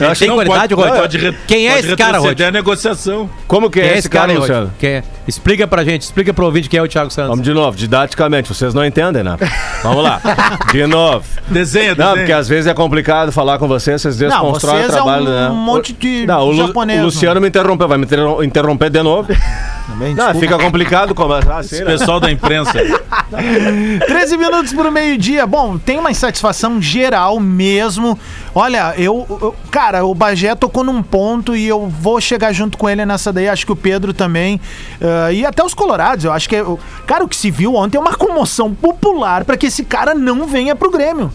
[0.00, 2.40] Eu acho Tem qualidade, pode, pode re- Quem é pode esse cara, Rod?
[2.40, 3.30] a negociação.
[3.46, 4.40] Como que Quem é esse cara, Rod?
[4.40, 4.72] Luciano?
[4.78, 5.02] Quem é?
[5.26, 7.30] Explica pra gente, explica pro ouvinte quem é o Thiago Santos.
[7.30, 9.36] Vamos de novo, didaticamente, vocês não entendem, né?
[9.82, 10.20] Vamos lá.
[10.72, 11.24] De novo.
[11.48, 12.16] Desenha, Não, desenha.
[12.16, 15.48] porque às vezes é complicado falar com vocês, vocês desconstroem o é um trabalho, né?
[15.50, 19.28] monte de não, japonês, O Luciano me interrompeu, vai me interrom- interromper de novo.
[19.86, 21.84] Também, Não, fica complicado conversar assim, né?
[21.84, 22.72] pessoal da imprensa.
[24.06, 25.46] 13 minutos pro meio-dia.
[25.46, 28.18] Bom, tem uma insatisfação geral mesmo.
[28.54, 32.88] Olha, eu, eu- Cara, o Bagé tocou num ponto e eu vou chegar junto com
[32.88, 33.48] ele nessa daí.
[33.48, 34.60] Acho que o Pedro também.
[35.02, 36.24] ah, e até os Colorados.
[36.24, 36.56] Eu acho que.
[36.56, 36.64] é-
[37.06, 40.46] Cara, o que se viu ontem é uma comoção popular pra que esse cara não
[40.46, 41.30] venha pro Grêmio.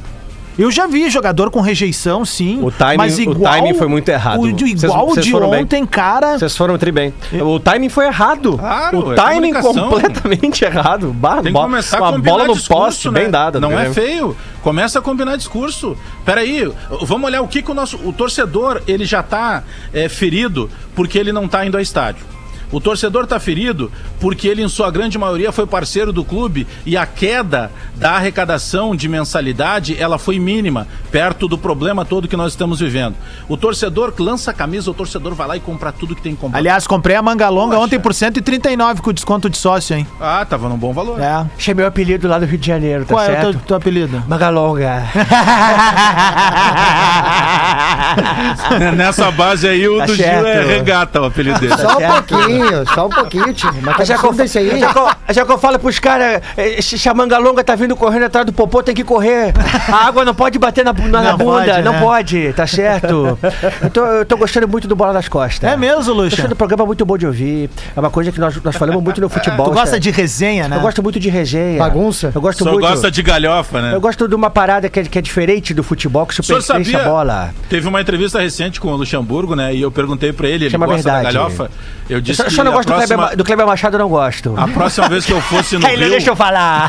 [0.60, 2.60] Eu já vi jogador com rejeição, sim.
[2.62, 4.42] O timing- mas o igual, timing foi muito errado.
[4.42, 5.64] O, igual o vocês de foram bem.
[5.64, 6.38] ontem, cara.
[6.38, 7.14] Vocês foram tri bem.
[7.42, 8.58] O timing foi errado.
[8.58, 9.90] Claro, o é timing comunicação.
[9.90, 11.14] completamente errado.
[11.14, 13.22] Bah, Tem que começar a uma combinar bola no discurso, poste, né?
[13.22, 13.58] bem dada.
[13.60, 13.94] Não é Grêmio.
[13.94, 14.38] feio.
[14.62, 15.96] Começa a combinar discurso.
[16.26, 16.70] Peraí,
[17.04, 17.96] vamos olhar o que, que o nosso.
[18.04, 22.26] O torcedor, ele já tá é, ferido porque ele não tá indo ao estádio.
[22.72, 26.96] O torcedor tá ferido porque ele, em sua grande maioria, foi parceiro do clube e
[26.96, 32.54] a queda da arrecadação de mensalidade ela foi mínima, perto do problema todo que nós
[32.54, 33.16] estamos vivendo.
[33.48, 36.42] O torcedor lança a camisa, o torcedor vai lá e compra tudo que tem que
[36.42, 36.60] comprar.
[36.60, 37.86] Aliás, comprei a manga longa Poxa.
[37.86, 40.08] ontem por 139 com desconto de sócio, hein?
[40.20, 41.20] Ah, tava num bom valor.
[41.20, 41.46] É.
[41.70, 43.52] É meu apelido lá do Rio de Janeiro, tá Qual é o certo?
[43.52, 44.24] teu, teu apelido?
[44.28, 45.04] Magalonga.
[48.96, 50.68] Nessa base aí, o Tá do Gil é certo.
[50.68, 51.78] regata, o apelido dele.
[51.78, 52.36] Só um certo.
[52.60, 53.70] Pouquinho, só um pouquinho, tio.
[53.82, 54.80] Mas Já que, eu, isso aí.
[54.80, 57.64] já, que eu, já que eu falo pros caras, eh, se se a manga longa
[57.64, 59.54] tá vindo correndo atrás do popô, tem que correr.
[59.92, 62.00] A água não pode bater na, na Não bunda, pode, não né?
[62.00, 63.38] pode, tá certo?
[63.82, 65.70] Eu tô, eu tô gostando muito do Bola das Costas.
[65.72, 66.36] É mesmo, Tô Luxa?
[66.40, 67.70] achando o programa muito bom de ouvir.
[67.96, 69.68] É uma coisa que nós, nós falamos muito no futebol.
[69.68, 70.78] Tu gosta de resenha, né?
[70.78, 71.78] Eu gosto muito de resenha.
[71.80, 72.32] Bagunça.
[72.34, 72.88] Eu gosto Só muito.
[72.88, 73.94] gosta de galhofa, né?
[73.94, 76.98] Eu gosto de uma parada que é, que é diferente do futebol, que supercente a
[77.00, 77.10] sabia?
[77.10, 77.54] bola.
[77.70, 79.74] Teve uma entrevista recente com o Luxemburgo, né?
[79.74, 81.26] E eu perguntei pra ele, ele Chama gosta verdade.
[81.26, 81.72] da galhofa.
[82.10, 84.10] Eu disse eu só não gosto do, próxima, Kleber, Ma- do Kleber Machado, eu não
[84.10, 84.54] gosto.
[84.58, 86.88] a próxima vez que eu fosse no Aí, Rio, deixa eu falar.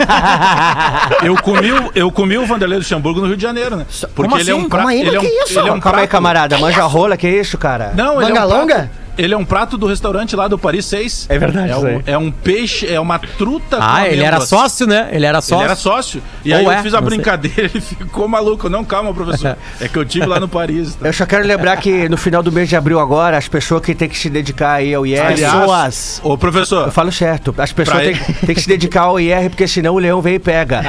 [1.22, 3.86] eu comi, o, eu comi o Vanderlei Luxemburgo no Rio de Janeiro, né?
[4.14, 4.62] Porque como ele é assim?
[4.62, 5.58] um prato, Calma aí, ele é um, isso?
[5.58, 6.58] ele é um Calma aí, camarada.
[6.58, 7.92] Manja rola, que isso, cara?
[7.94, 8.74] Não, ele Manga é um longa?
[8.74, 8.90] prato,
[9.24, 11.26] ele é um prato do restaurante lá do Paris 6.
[11.28, 14.40] É verdade É isso um, é um peixe, é uma truta com Ah, ele era
[14.40, 15.08] sócio, né?
[15.12, 15.64] Ele era Ele sócio.
[15.64, 16.22] era sócio.
[16.44, 17.16] E Ou aí é, eu fiz a não sei.
[17.18, 18.68] brincadeira, ele ficou maluco.
[18.68, 19.56] Não, calma, professor.
[19.80, 20.94] É que eu tive lá no Paris.
[20.94, 21.06] tá?
[21.08, 23.94] Eu só quero lembrar que no final do mês de abril agora, as pessoas que
[23.94, 25.26] têm que se dedicar aí ao IR...
[25.28, 26.20] Pessoas.
[26.22, 27.54] Ô, professor, Eu falo certo.
[27.58, 30.20] As pessoas Pra têm, ele- têm que se dedicar ao IR, porque senão o leão
[30.20, 30.82] vem e pega.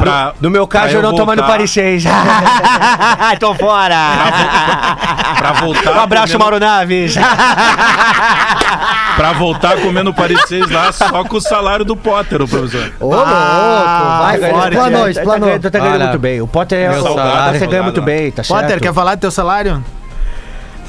[0.00, 2.04] pra, No meu caso, pra eu não tomo no voltar- Paris 6.
[3.40, 3.96] Tô fora.
[5.38, 5.92] Pra voltar.
[5.96, 7.14] Um abraço, comendo- Mauro Naves.
[9.16, 12.92] Pra voltar comendo Paris 6 lá só com o salário do Potter, o professor.
[13.00, 14.68] Ô, louco, vai, forte, vai.
[14.70, 15.40] Explanou, Tá explanou.
[15.48, 16.40] ganhando, tá ganhando Olha, muito bem.
[16.40, 18.60] O Potter é o salário, Potter ganha muito bem, tá certo?
[18.60, 19.82] Potter, quer falar do teu salário?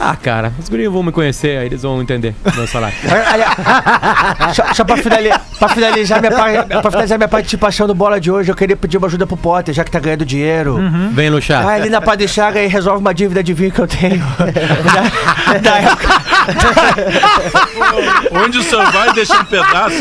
[0.02, 2.96] Ah, cara, os guris vão me conhecer, aí eles vão entender o meu salário.
[4.56, 8.32] Só, só pra, finalizar, pra, finalizar minha, par- pra finalizar minha participação no bola de
[8.32, 10.80] hoje, eu queria pedir uma ajuda pro Potter, já que tá ganhando dinheiro.
[11.12, 11.64] Vem, Luxar.
[11.66, 14.24] Vai ali na Padre Chaga e resolve uma dívida de vinho que eu tenho.
[14.38, 16.22] da, da época.
[18.46, 19.96] Onde o senhor vai deixar um pedaço?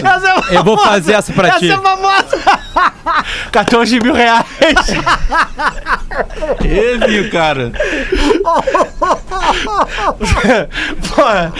[0.51, 1.71] Eu vou fazer essa pra ti.
[1.77, 2.39] famosa.
[3.53, 4.45] 14 mil reais.
[6.65, 7.73] Ele, cara.
[11.15, 11.53] Porra.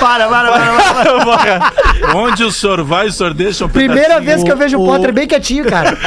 [0.00, 1.24] Para, para, para.
[1.24, 1.72] para.
[2.14, 3.86] Onde o senhor vai, o senhor deixa um pedaço.
[3.92, 5.96] Primeira vez que eu vejo o o- Potter bem quietinho, cara.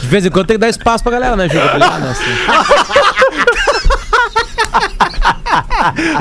[0.00, 1.48] De vez em quando tem que dar espaço pra galera, né?
[1.50, 2.24] Ah, não, assim.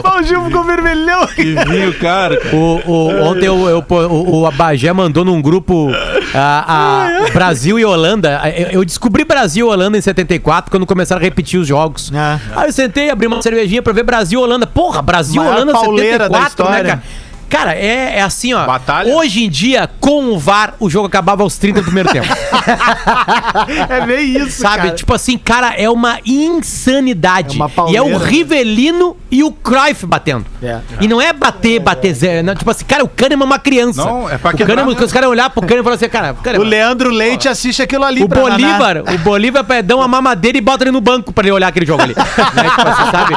[0.04, 1.26] O Gil ficou vermelhão.
[1.28, 2.40] Que vinho, cara.
[2.54, 5.90] O, o- ontem eu, eu- o, o Abagé mandou num grupo
[6.34, 8.42] a, a Brasil e Holanda.
[8.56, 12.12] Eu, eu descobri Brasil e Holanda em 74, quando começaram a repetir os jogos.
[12.16, 12.40] Ah.
[12.56, 14.66] Aí eu sentei, abri uma cervejinha pra ver Brasil e Holanda.
[14.68, 16.90] Porra, Brasil e Maior Holanda pauleira da 74, né, história.
[16.90, 17.04] cara?
[17.54, 18.66] Cara, é, é assim, ó.
[18.66, 19.14] Batalha.
[19.14, 22.28] Hoje em dia, com o VAR, o jogo acabava aos 30 do primeiro tempo.
[23.90, 24.78] É bem isso, Sabe?
[24.78, 24.92] cara.
[24.92, 27.60] Tipo assim, cara, é uma insanidade.
[27.60, 28.18] É uma e é o.
[28.18, 30.46] Rivelino e o Cruyff batendo.
[30.62, 30.80] É.
[31.00, 32.46] E não é bater, bater zero.
[32.46, 34.04] Não, tipo assim, cara, o Kahneman é uma criança.
[34.04, 34.96] Não, é pra o Kahneman.
[34.96, 38.24] Os caras olhar pro Kahneman e falar assim, cara, O Leandro Leite assiste aquilo ali
[38.24, 41.52] o pra Bolívar, o Bolívar dá uma mamadeira e bota ele no banco pra ele
[41.52, 42.16] olhar aquele jogo ali.
[42.18, 42.24] né?
[42.24, 43.36] Tipo assim, sabe?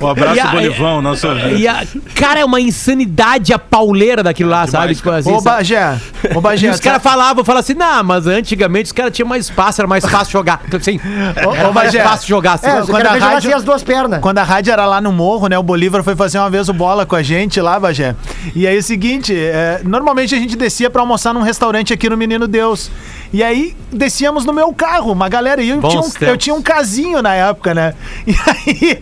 [0.00, 1.26] Um abraço, E a- Bolivão, nosso.
[1.56, 1.84] E a,
[2.14, 4.94] cara, é uma insanidade a pauleira daquilo lá, sabe?
[4.94, 5.40] Tipo assim, Ô?
[5.40, 5.98] Bagé,
[6.34, 9.46] ô, E Bagé, os caras falavam, falavam assim, não, mas antigamente os caras tinham mais
[9.46, 10.60] espaço, era mais fácil jogar.
[10.66, 11.00] Então, assim,
[11.46, 12.02] Ô, era ô, mais Bagé.
[12.02, 12.52] fácil jogar.
[12.54, 14.20] Assim, É, quando a rádio- assim as duas pernas.
[14.20, 15.58] Quando a rádio era lá no morro, né?
[15.58, 18.14] O Bolívar foi fazer uma vez o bola com a gente lá, Bagé.
[18.54, 22.08] E aí é o seguinte, é, normalmente a gente descia pra almoçar num restaurante aqui
[22.08, 22.90] no Menino Deus.
[23.32, 25.62] E aí descíamos no meu carro, uma galera.
[25.62, 27.94] E eu, Bons tinha um, eu tinha um casinho na época, né?
[28.26, 29.00] E aí,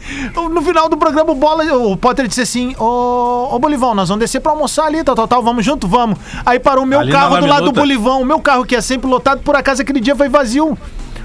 [0.50, 4.20] no final do programa, o Bola, o Potter disse assim: Ô, ô Bolivão, nós vamos
[4.20, 6.18] descer pra almoçar ali, tal, tal, tal, vamos junto, vamos.
[6.44, 7.80] Aí parou o meu Ali carro do lado do Laminuta.
[7.80, 10.76] Bolivão, o meu carro que é sempre lotado, por acaso aquele dia foi vazio.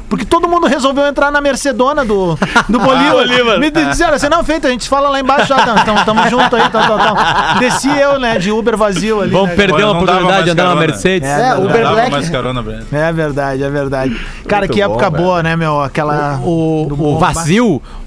[0.09, 2.37] Porque todo mundo resolveu entrar na Mercedona do,
[2.67, 3.59] do Bolívar.
[3.59, 6.55] Me disseram assim, não, feito, a gente fala lá embaixo, já, tamo, tamo, tamo junto
[6.55, 7.15] aí, tal, tal, tal.
[7.59, 9.31] Desci eu, né, de Uber vazio ali.
[9.31, 10.81] Vamos né, perder uma não oportunidade de andar carona.
[10.81, 11.29] Mercedes.
[11.29, 11.55] É, É.
[11.55, 12.11] Uber Dava Black.
[12.11, 12.65] mais carona.
[12.91, 14.19] É verdade, é verdade.
[14.47, 15.81] Cara, Muito que época bom, boa, né, meu?
[15.81, 16.39] Aquela.
[16.43, 17.19] O, o o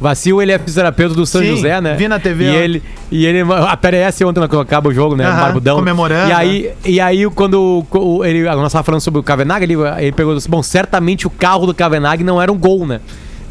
[0.00, 1.94] Vacil, ele é fisioterapeuta do São Sim, José, né?
[1.94, 2.52] vi na TV, E ó.
[2.60, 5.24] ele, e ele aparece ontem quando acaba o jogo, né?
[5.26, 5.76] Aham, Barbudão.
[5.76, 9.74] comemorando, E aí, e aí quando o- ele, nós tava falando sobre o Kavenag, ele,
[9.98, 13.00] ele perguntou assim, bom, certamente o carro do Kavenag não era um gol, né?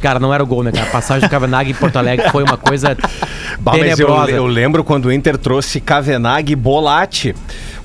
[0.01, 0.87] Cara, não era o gol, né, cara?
[0.87, 2.97] A passagem do Kavenag em Porto Alegre foi uma coisa
[3.61, 7.35] Bah, mas eu, eu lembro quando o Inter trouxe Kavenag e Bolatti.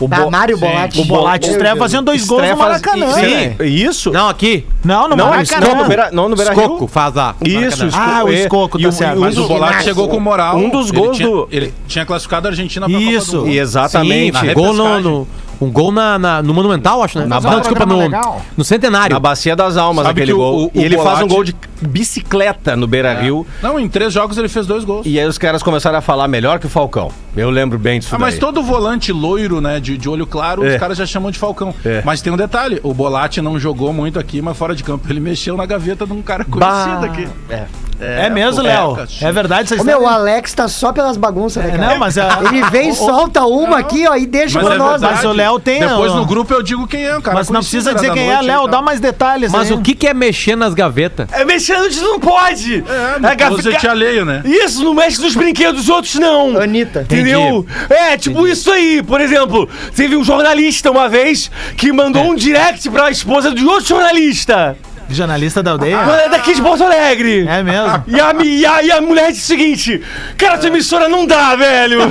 [0.01, 0.65] O Tá, Mário Sim.
[0.65, 1.01] Bolatti.
[1.01, 3.13] O Bolatti estreia fazendo dois gols no Maracanã.
[3.13, 3.57] Sim, né?
[3.67, 4.11] isso.
[4.13, 4.65] Não, aqui.
[4.83, 5.67] Não, no Não, Maracanã.
[5.69, 6.89] não, no Beira, não no Beira Escoco Rio.
[6.89, 7.35] faz lá.
[7.45, 7.85] Isso.
[7.87, 8.35] Escoco, Ah, o é.
[8.35, 9.19] Escoco, E tá certo.
[9.19, 10.57] um Mas o Bolatti chegou com moral.
[10.57, 13.27] Um dos Ele gols tinha- do- Ele tinha classificado a Argentina pra Isso.
[13.33, 13.59] Copa do Mundo.
[13.59, 14.39] Exatamente.
[14.39, 15.29] Sim, Na gol no, no-
[15.61, 17.27] um gol na, na- no Monumental, acho, né?
[17.27, 18.43] Na não, desculpa, no, legal.
[18.57, 19.15] no Centenário.
[19.15, 20.67] Na Bacia das Almas, Sabe aquele que o- gol.
[20.67, 21.57] o- e ele faz um Bolatti- gol de
[22.01, 23.47] bicicleta no Beira Rio.
[23.63, 25.07] Não, em três jogos ele fez dois gols.
[25.07, 27.11] E aí os caras começaram a falar melhor que o Falcão.
[27.37, 28.41] Eu lembro bem disso Ah, mas daí.
[28.41, 30.75] todo volante loiro, né, de, de olho claro, É.
[30.75, 31.75] os caras já chamam de Falcão.
[31.85, 32.03] É.
[32.05, 35.21] Mas tem um detalhe, o Bolatti não jogou muito aqui, mas fora de campo ele
[35.21, 37.29] mexeu na gaveta de um cara conhecido aqui.
[37.51, 37.65] É.
[37.99, 38.99] É mesmo, pô, Léo?
[39.23, 41.91] é, É verdade, vocês Ô, meu, o Alex tá só pelas bagunças, né, É, cara?
[41.93, 45.01] não, mas a- Ele vem, solta uma aqui, ó, e deixa Mas pra é nós.
[45.01, 45.15] verdade.
[45.15, 47.37] Mas o Léo tem, Depois no grupo eu digo quem é, o cara.
[47.37, 48.67] Mas não precisa dizer quem é, Léo.
[48.67, 49.77] Dá mais detalhes Mas aí.
[49.77, 51.29] o que, que é mexer nas gavetas?
[51.33, 52.85] É, mexendo disso não pode.
[52.89, 54.43] É, É, no closet alheio, né?
[54.45, 56.59] Isso, não mexe nos brinquedos dos outros, não.
[56.59, 57.03] Anitta.
[57.03, 57.67] Entendeu?
[57.89, 59.03] É, tipo isso aí.
[59.03, 63.87] Por exemplo, teve um jornalista uma vez que mandou um direct pra esposa de outro
[63.87, 64.77] jornalista.
[65.09, 65.97] Jornalista da aldeia?
[65.97, 67.47] É daqui de Porto Alegre.
[67.49, 68.05] É mesmo?
[68.07, 70.03] E a, e, a, e a mulher disse o seguinte:
[70.37, 72.01] Cara, tua emissora não dá, velho.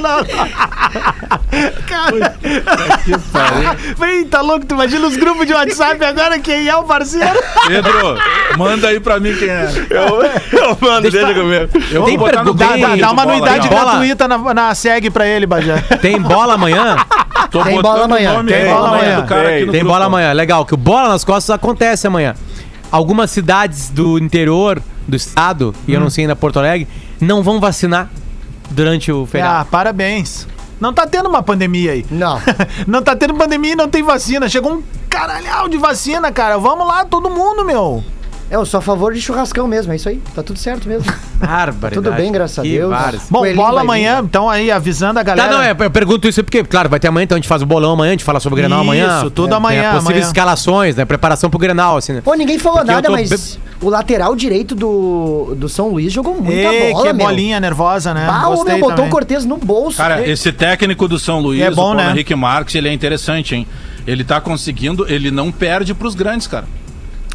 [0.00, 0.24] não.
[1.86, 2.34] Cara.
[3.98, 4.64] Vem, tá louco?
[4.66, 7.38] Tu imagina os grupos de WhatsApp agora quem é o parceiro?
[7.66, 8.16] Pedro,
[8.56, 9.68] manda aí pra mim quem é.
[9.90, 10.22] Eu,
[10.60, 11.68] eu mando, deixa comigo.
[11.90, 15.10] Eu Tem vou botar no pergunta- Dá, dá, dá uma anuidade gratuita na, na SEG
[15.10, 15.76] pra ele, Bajé.
[16.00, 16.96] Tem bola amanhã?
[17.50, 18.44] Tô Tem bola amanhã.
[18.44, 19.20] Tem bola amanhã.
[19.20, 19.92] do cara aqui no Tem grupo.
[19.94, 20.32] bola amanhã.
[20.32, 22.34] Legal, que o bola nas costas acontece amanhã.
[22.90, 26.04] Algumas cidades do interior do estado, e eu Hum.
[26.04, 26.86] não sei ainda Porto Alegre,
[27.20, 28.08] não vão vacinar
[28.72, 29.68] durante o Ah, feriado.
[29.70, 30.46] parabéns.
[30.80, 32.04] Não tá tendo uma pandemia aí.
[32.10, 32.40] Não.
[32.88, 34.48] não tá tendo pandemia e não tem vacina.
[34.48, 36.58] Chegou um caralhão de vacina, cara.
[36.58, 38.02] Vamos lá, todo mundo, meu.
[38.52, 40.20] É, eu sou a favor de churrascão mesmo, é isso aí.
[40.34, 41.10] Tá tudo certo mesmo.
[41.40, 41.94] Barbaridade.
[41.94, 42.90] Tudo bem, graças a Que Deus.
[42.90, 43.22] várias.
[43.30, 45.52] Bom, Coelhinho bola vai amanhã, vir, então aí avisando a Tá, galera.
[45.56, 47.66] não, é, eu pergunto isso porque, claro, vai ter amanhã, então a gente faz o
[47.66, 49.20] bolão amanhã, a gente fala sobre o Grenal amanhã.
[49.20, 50.26] Isso, tudo Tem amanhã, as possíveis amanhã.
[50.26, 51.04] escalações, né?
[51.06, 52.20] Preparação pro Grenal, assim, né?
[52.22, 56.34] Pô, ninguém falou Porque nada, tô mas o lateral direito do, do São Luís jogou
[56.34, 57.26] muita Ê, bola, que meu.
[57.26, 58.26] bolinha nervosa, né?
[58.30, 59.06] Ah, o meu botou também.
[59.08, 59.96] o Cortez no bolso.
[59.96, 62.10] Cara, esse técnico do São Luís, É bom, o Paulo né?
[62.10, 63.66] Henrique Marques, ele é interessante, hein?
[64.06, 66.66] Ele tá conseguindo, ele não perde pros grandes, cara.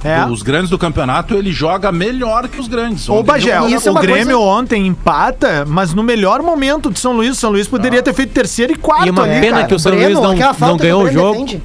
[0.03, 0.25] É.
[0.25, 3.09] Os grandes do campeonato, ele joga melhor que os grandes.
[3.09, 6.99] Ô, Bagé, Isso é o uma Grêmio coisa- ontem empata, mas no melhor momento de
[6.99, 7.37] São Luís.
[7.37, 9.67] São Luís poderia ter feito terceiro e quarto E uma ali, pena cara.
[9.67, 11.33] que o São Breno, Luís não, não ganhou o jogo.
[11.45, 11.63] defende.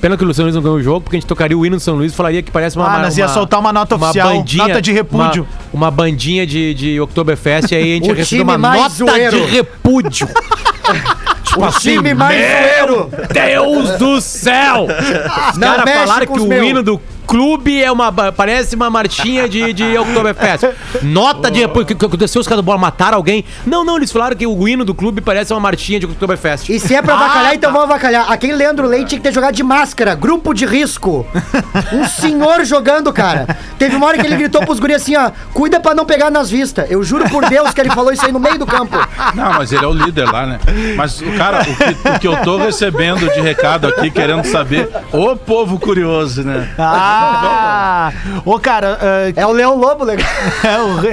[0.00, 1.76] Pena que o São Luís não ganhou o jogo, porque a gente tocaria o hino
[1.76, 2.86] do São Luís e falaria que parece uma.
[2.86, 5.46] Ah, nós ia soltar uma nota oficial, nota de repúdio.
[5.72, 8.58] Uma, uma bandinha de, de Oktoberfest, e aí a gente O ia receber time uma
[8.58, 9.40] mais nota zoeiro.
[9.40, 10.28] de repúdio.
[11.44, 13.10] tipo O time mais zoeiro.
[13.32, 14.86] Deus do céu!
[15.52, 16.66] Os Não caras falaram que o meus.
[16.66, 18.12] hino do clube é uma.
[18.12, 20.64] parece uma marchinha de, de Oktoberfest.
[21.02, 21.64] Nota de.
[21.64, 22.40] O que, aconteceu?
[22.40, 23.44] Os caras do bola mataram alguém?
[23.66, 26.68] Não, não, eles falaram que o hino do clube parece uma marchinha de Oktoberfest.
[26.70, 28.30] E se é pra avacalhar, então vamos avacalhar.
[28.30, 31.26] Aquele Leandro Leite tinha que ter jogado de máscara, grupo de risco.
[31.92, 33.56] Um senhor jogando, cara.
[33.78, 36.50] Teve uma hora que ele gritou pros guri assim, ó, cuida pra não pegar nas
[36.50, 36.90] vistas.
[36.90, 38.96] Eu juro por Deus que ele falou isso aí no meio do campo.
[39.34, 40.58] Não, mas ele é o líder lá, né?
[40.96, 45.36] Mas, cara, o que, o que eu tô recebendo de recado aqui, querendo saber, ô
[45.36, 46.68] povo curioso, né?
[46.78, 47.15] Ah!
[48.44, 50.26] Ô, cara, ah, É o Leão Lobo, legal.
[50.62, 51.12] É o rei,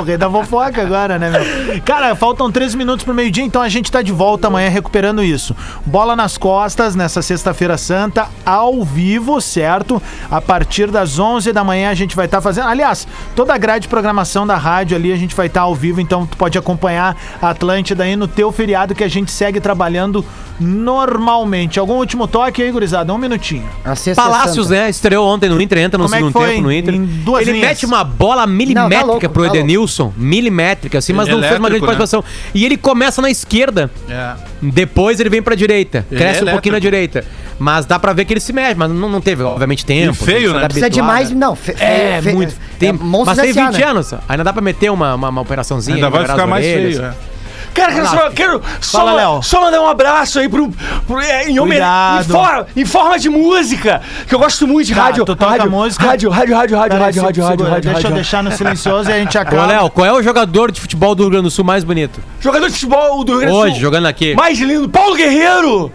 [0.00, 1.82] o rei da fofoca agora, né, meu?
[1.82, 5.54] Cara, faltam 13 minutos pro meio-dia, então a gente tá de volta amanhã recuperando isso.
[5.84, 10.00] Bola nas costas nessa sexta-feira santa, ao vivo, certo?
[10.30, 12.68] A partir das 11 da manhã a gente vai estar fazendo.
[12.68, 16.00] Aliás, toda a grade de programação da rádio ali a gente vai estar ao vivo,
[16.00, 20.24] então tu pode acompanhar a Atlântida aí no teu feriado que a gente segue trabalhando
[20.60, 21.78] normalmente.
[21.78, 23.12] Algum último toque aí, gurizada?
[23.12, 23.68] Um minutinho.
[23.84, 24.80] A sexta é Palácios, santa.
[24.80, 24.90] né?
[24.90, 25.41] Estreou ontem.
[25.42, 26.48] Ontem no Inter, entra no Como é segundo foi?
[26.50, 26.94] tempo no Inter.
[26.94, 27.68] Ele linhas.
[27.68, 29.56] mete uma bola milimétrica louco, pro tá louco.
[29.56, 30.12] Edenilson.
[30.16, 31.86] Milimétrica, assim, mas não fez uma grande né?
[31.86, 32.24] participação.
[32.54, 33.90] E ele começa na esquerda.
[34.08, 34.34] É.
[34.60, 36.06] Depois ele vem pra direita.
[36.10, 37.24] Ele Cresce é um pouquinho na direita.
[37.58, 40.12] Mas dá pra ver que ele se mexe, mas não, não teve, obviamente, tempo.
[40.12, 40.64] E feio, tem que se né?
[40.64, 41.30] Precisa de habituar, mais.
[41.30, 41.36] né?
[41.36, 42.52] Não, fe, É, fe- muito.
[42.52, 43.84] é Tem, monstro mas tem SA, 20 né?
[43.86, 44.14] anos.
[44.28, 45.96] Ainda dá pra meter uma, uma, uma operaçãozinha.
[45.96, 46.96] Ainda vai ficar mais orelhas.
[46.96, 47.06] feio.
[47.08, 47.31] é.
[47.74, 49.42] Cara, quero, só, quero só, Fala, Léo.
[49.42, 50.70] só mandar um abraço aí pro.
[51.06, 54.94] pro é, em, homen- em, forma, em forma de música, que eu gosto muito de
[54.94, 55.24] Tá, rádio.
[55.24, 56.04] tu toca rádio, música.
[56.06, 58.14] Rádio, rádio, rádio, rádio, Pera aí, rádio, rádio, rádio, segura, rádio, Deixa eu rádio.
[58.14, 59.66] deixar no silencioso e a gente Ô, acaba.
[59.66, 62.20] Léo, qual é o jogador de futebol do Rio Grande do Sul mais bonito?
[62.40, 63.80] Jogador de futebol do Rio Grande do Hoje, Sul.
[63.80, 64.34] jogando aqui.
[64.34, 65.92] Mais lindo, Paulo Guerreiro!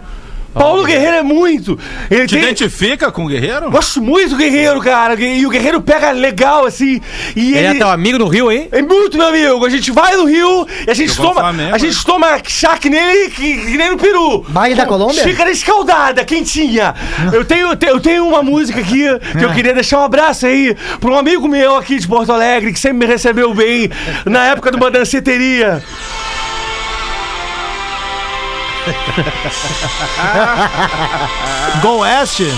[0.58, 1.78] Paulo Guerreiro é muito.
[2.10, 2.42] Ele Te tem.
[2.42, 3.70] identifica com o Guerreiro?
[3.70, 5.14] Gosto muito do Guerreiro, cara.
[5.14, 7.00] E o Guerreiro pega legal, assim.
[7.36, 7.66] E Ele ele.
[7.66, 8.68] é teu amigo no Rio, hein?
[8.72, 9.64] É muito, meu amigo.
[9.64, 11.40] A gente vai no Rio e a gente Jogou toma.
[11.42, 12.02] Flamengo, a gente né?
[12.04, 14.44] toma chá que nem, que, que nem no Peru.
[14.48, 15.22] Baile da Colômbia?
[15.22, 16.94] Xícara escaldada, quentinha.
[17.32, 19.04] Eu tenho, eu tenho- uma música aqui
[19.38, 22.72] que eu queria deixar um abraço aí pra um amigo meu aqui de Porto Alegre
[22.72, 23.88] que sempre me recebeu bem
[24.26, 24.90] na época de uma
[31.82, 32.52] Gol Oeste?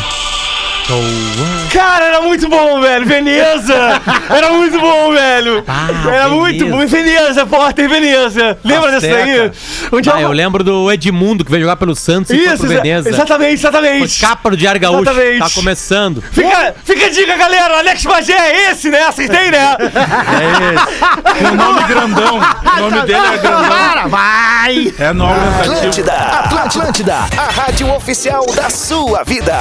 [1.73, 3.07] Cara, era muito bom, velho.
[3.07, 3.75] Veneza!
[4.31, 5.65] Era muito bom, velho.
[6.09, 6.87] era muito bom.
[6.87, 8.57] Veneza, Porter, Veneza.
[8.65, 9.51] Lembra desse daí?
[9.93, 12.67] Onde Ah, eu lembro do Edmundo, que veio jogar pelo Santos e foi Isso, pro
[12.73, 13.09] exa- Veneza.
[13.09, 14.21] exatamente, Foi exatamente.
[14.21, 15.03] capa do Diário Gaúcho.
[15.03, 15.39] Exatamente.
[15.41, 16.23] Tá começando.
[16.33, 17.79] Fica, fica a dica, galera.
[17.79, 19.03] Alex Magé é esse, né?
[19.03, 19.77] Acertei, né?
[21.39, 22.39] Tem o nome grandão.
[22.39, 24.09] O nome dele é grandão.
[24.09, 24.95] Vai!
[24.99, 25.75] É no aumentativo.
[25.75, 29.55] Atlântida, Atlântida, a rádio oficial da sua vida.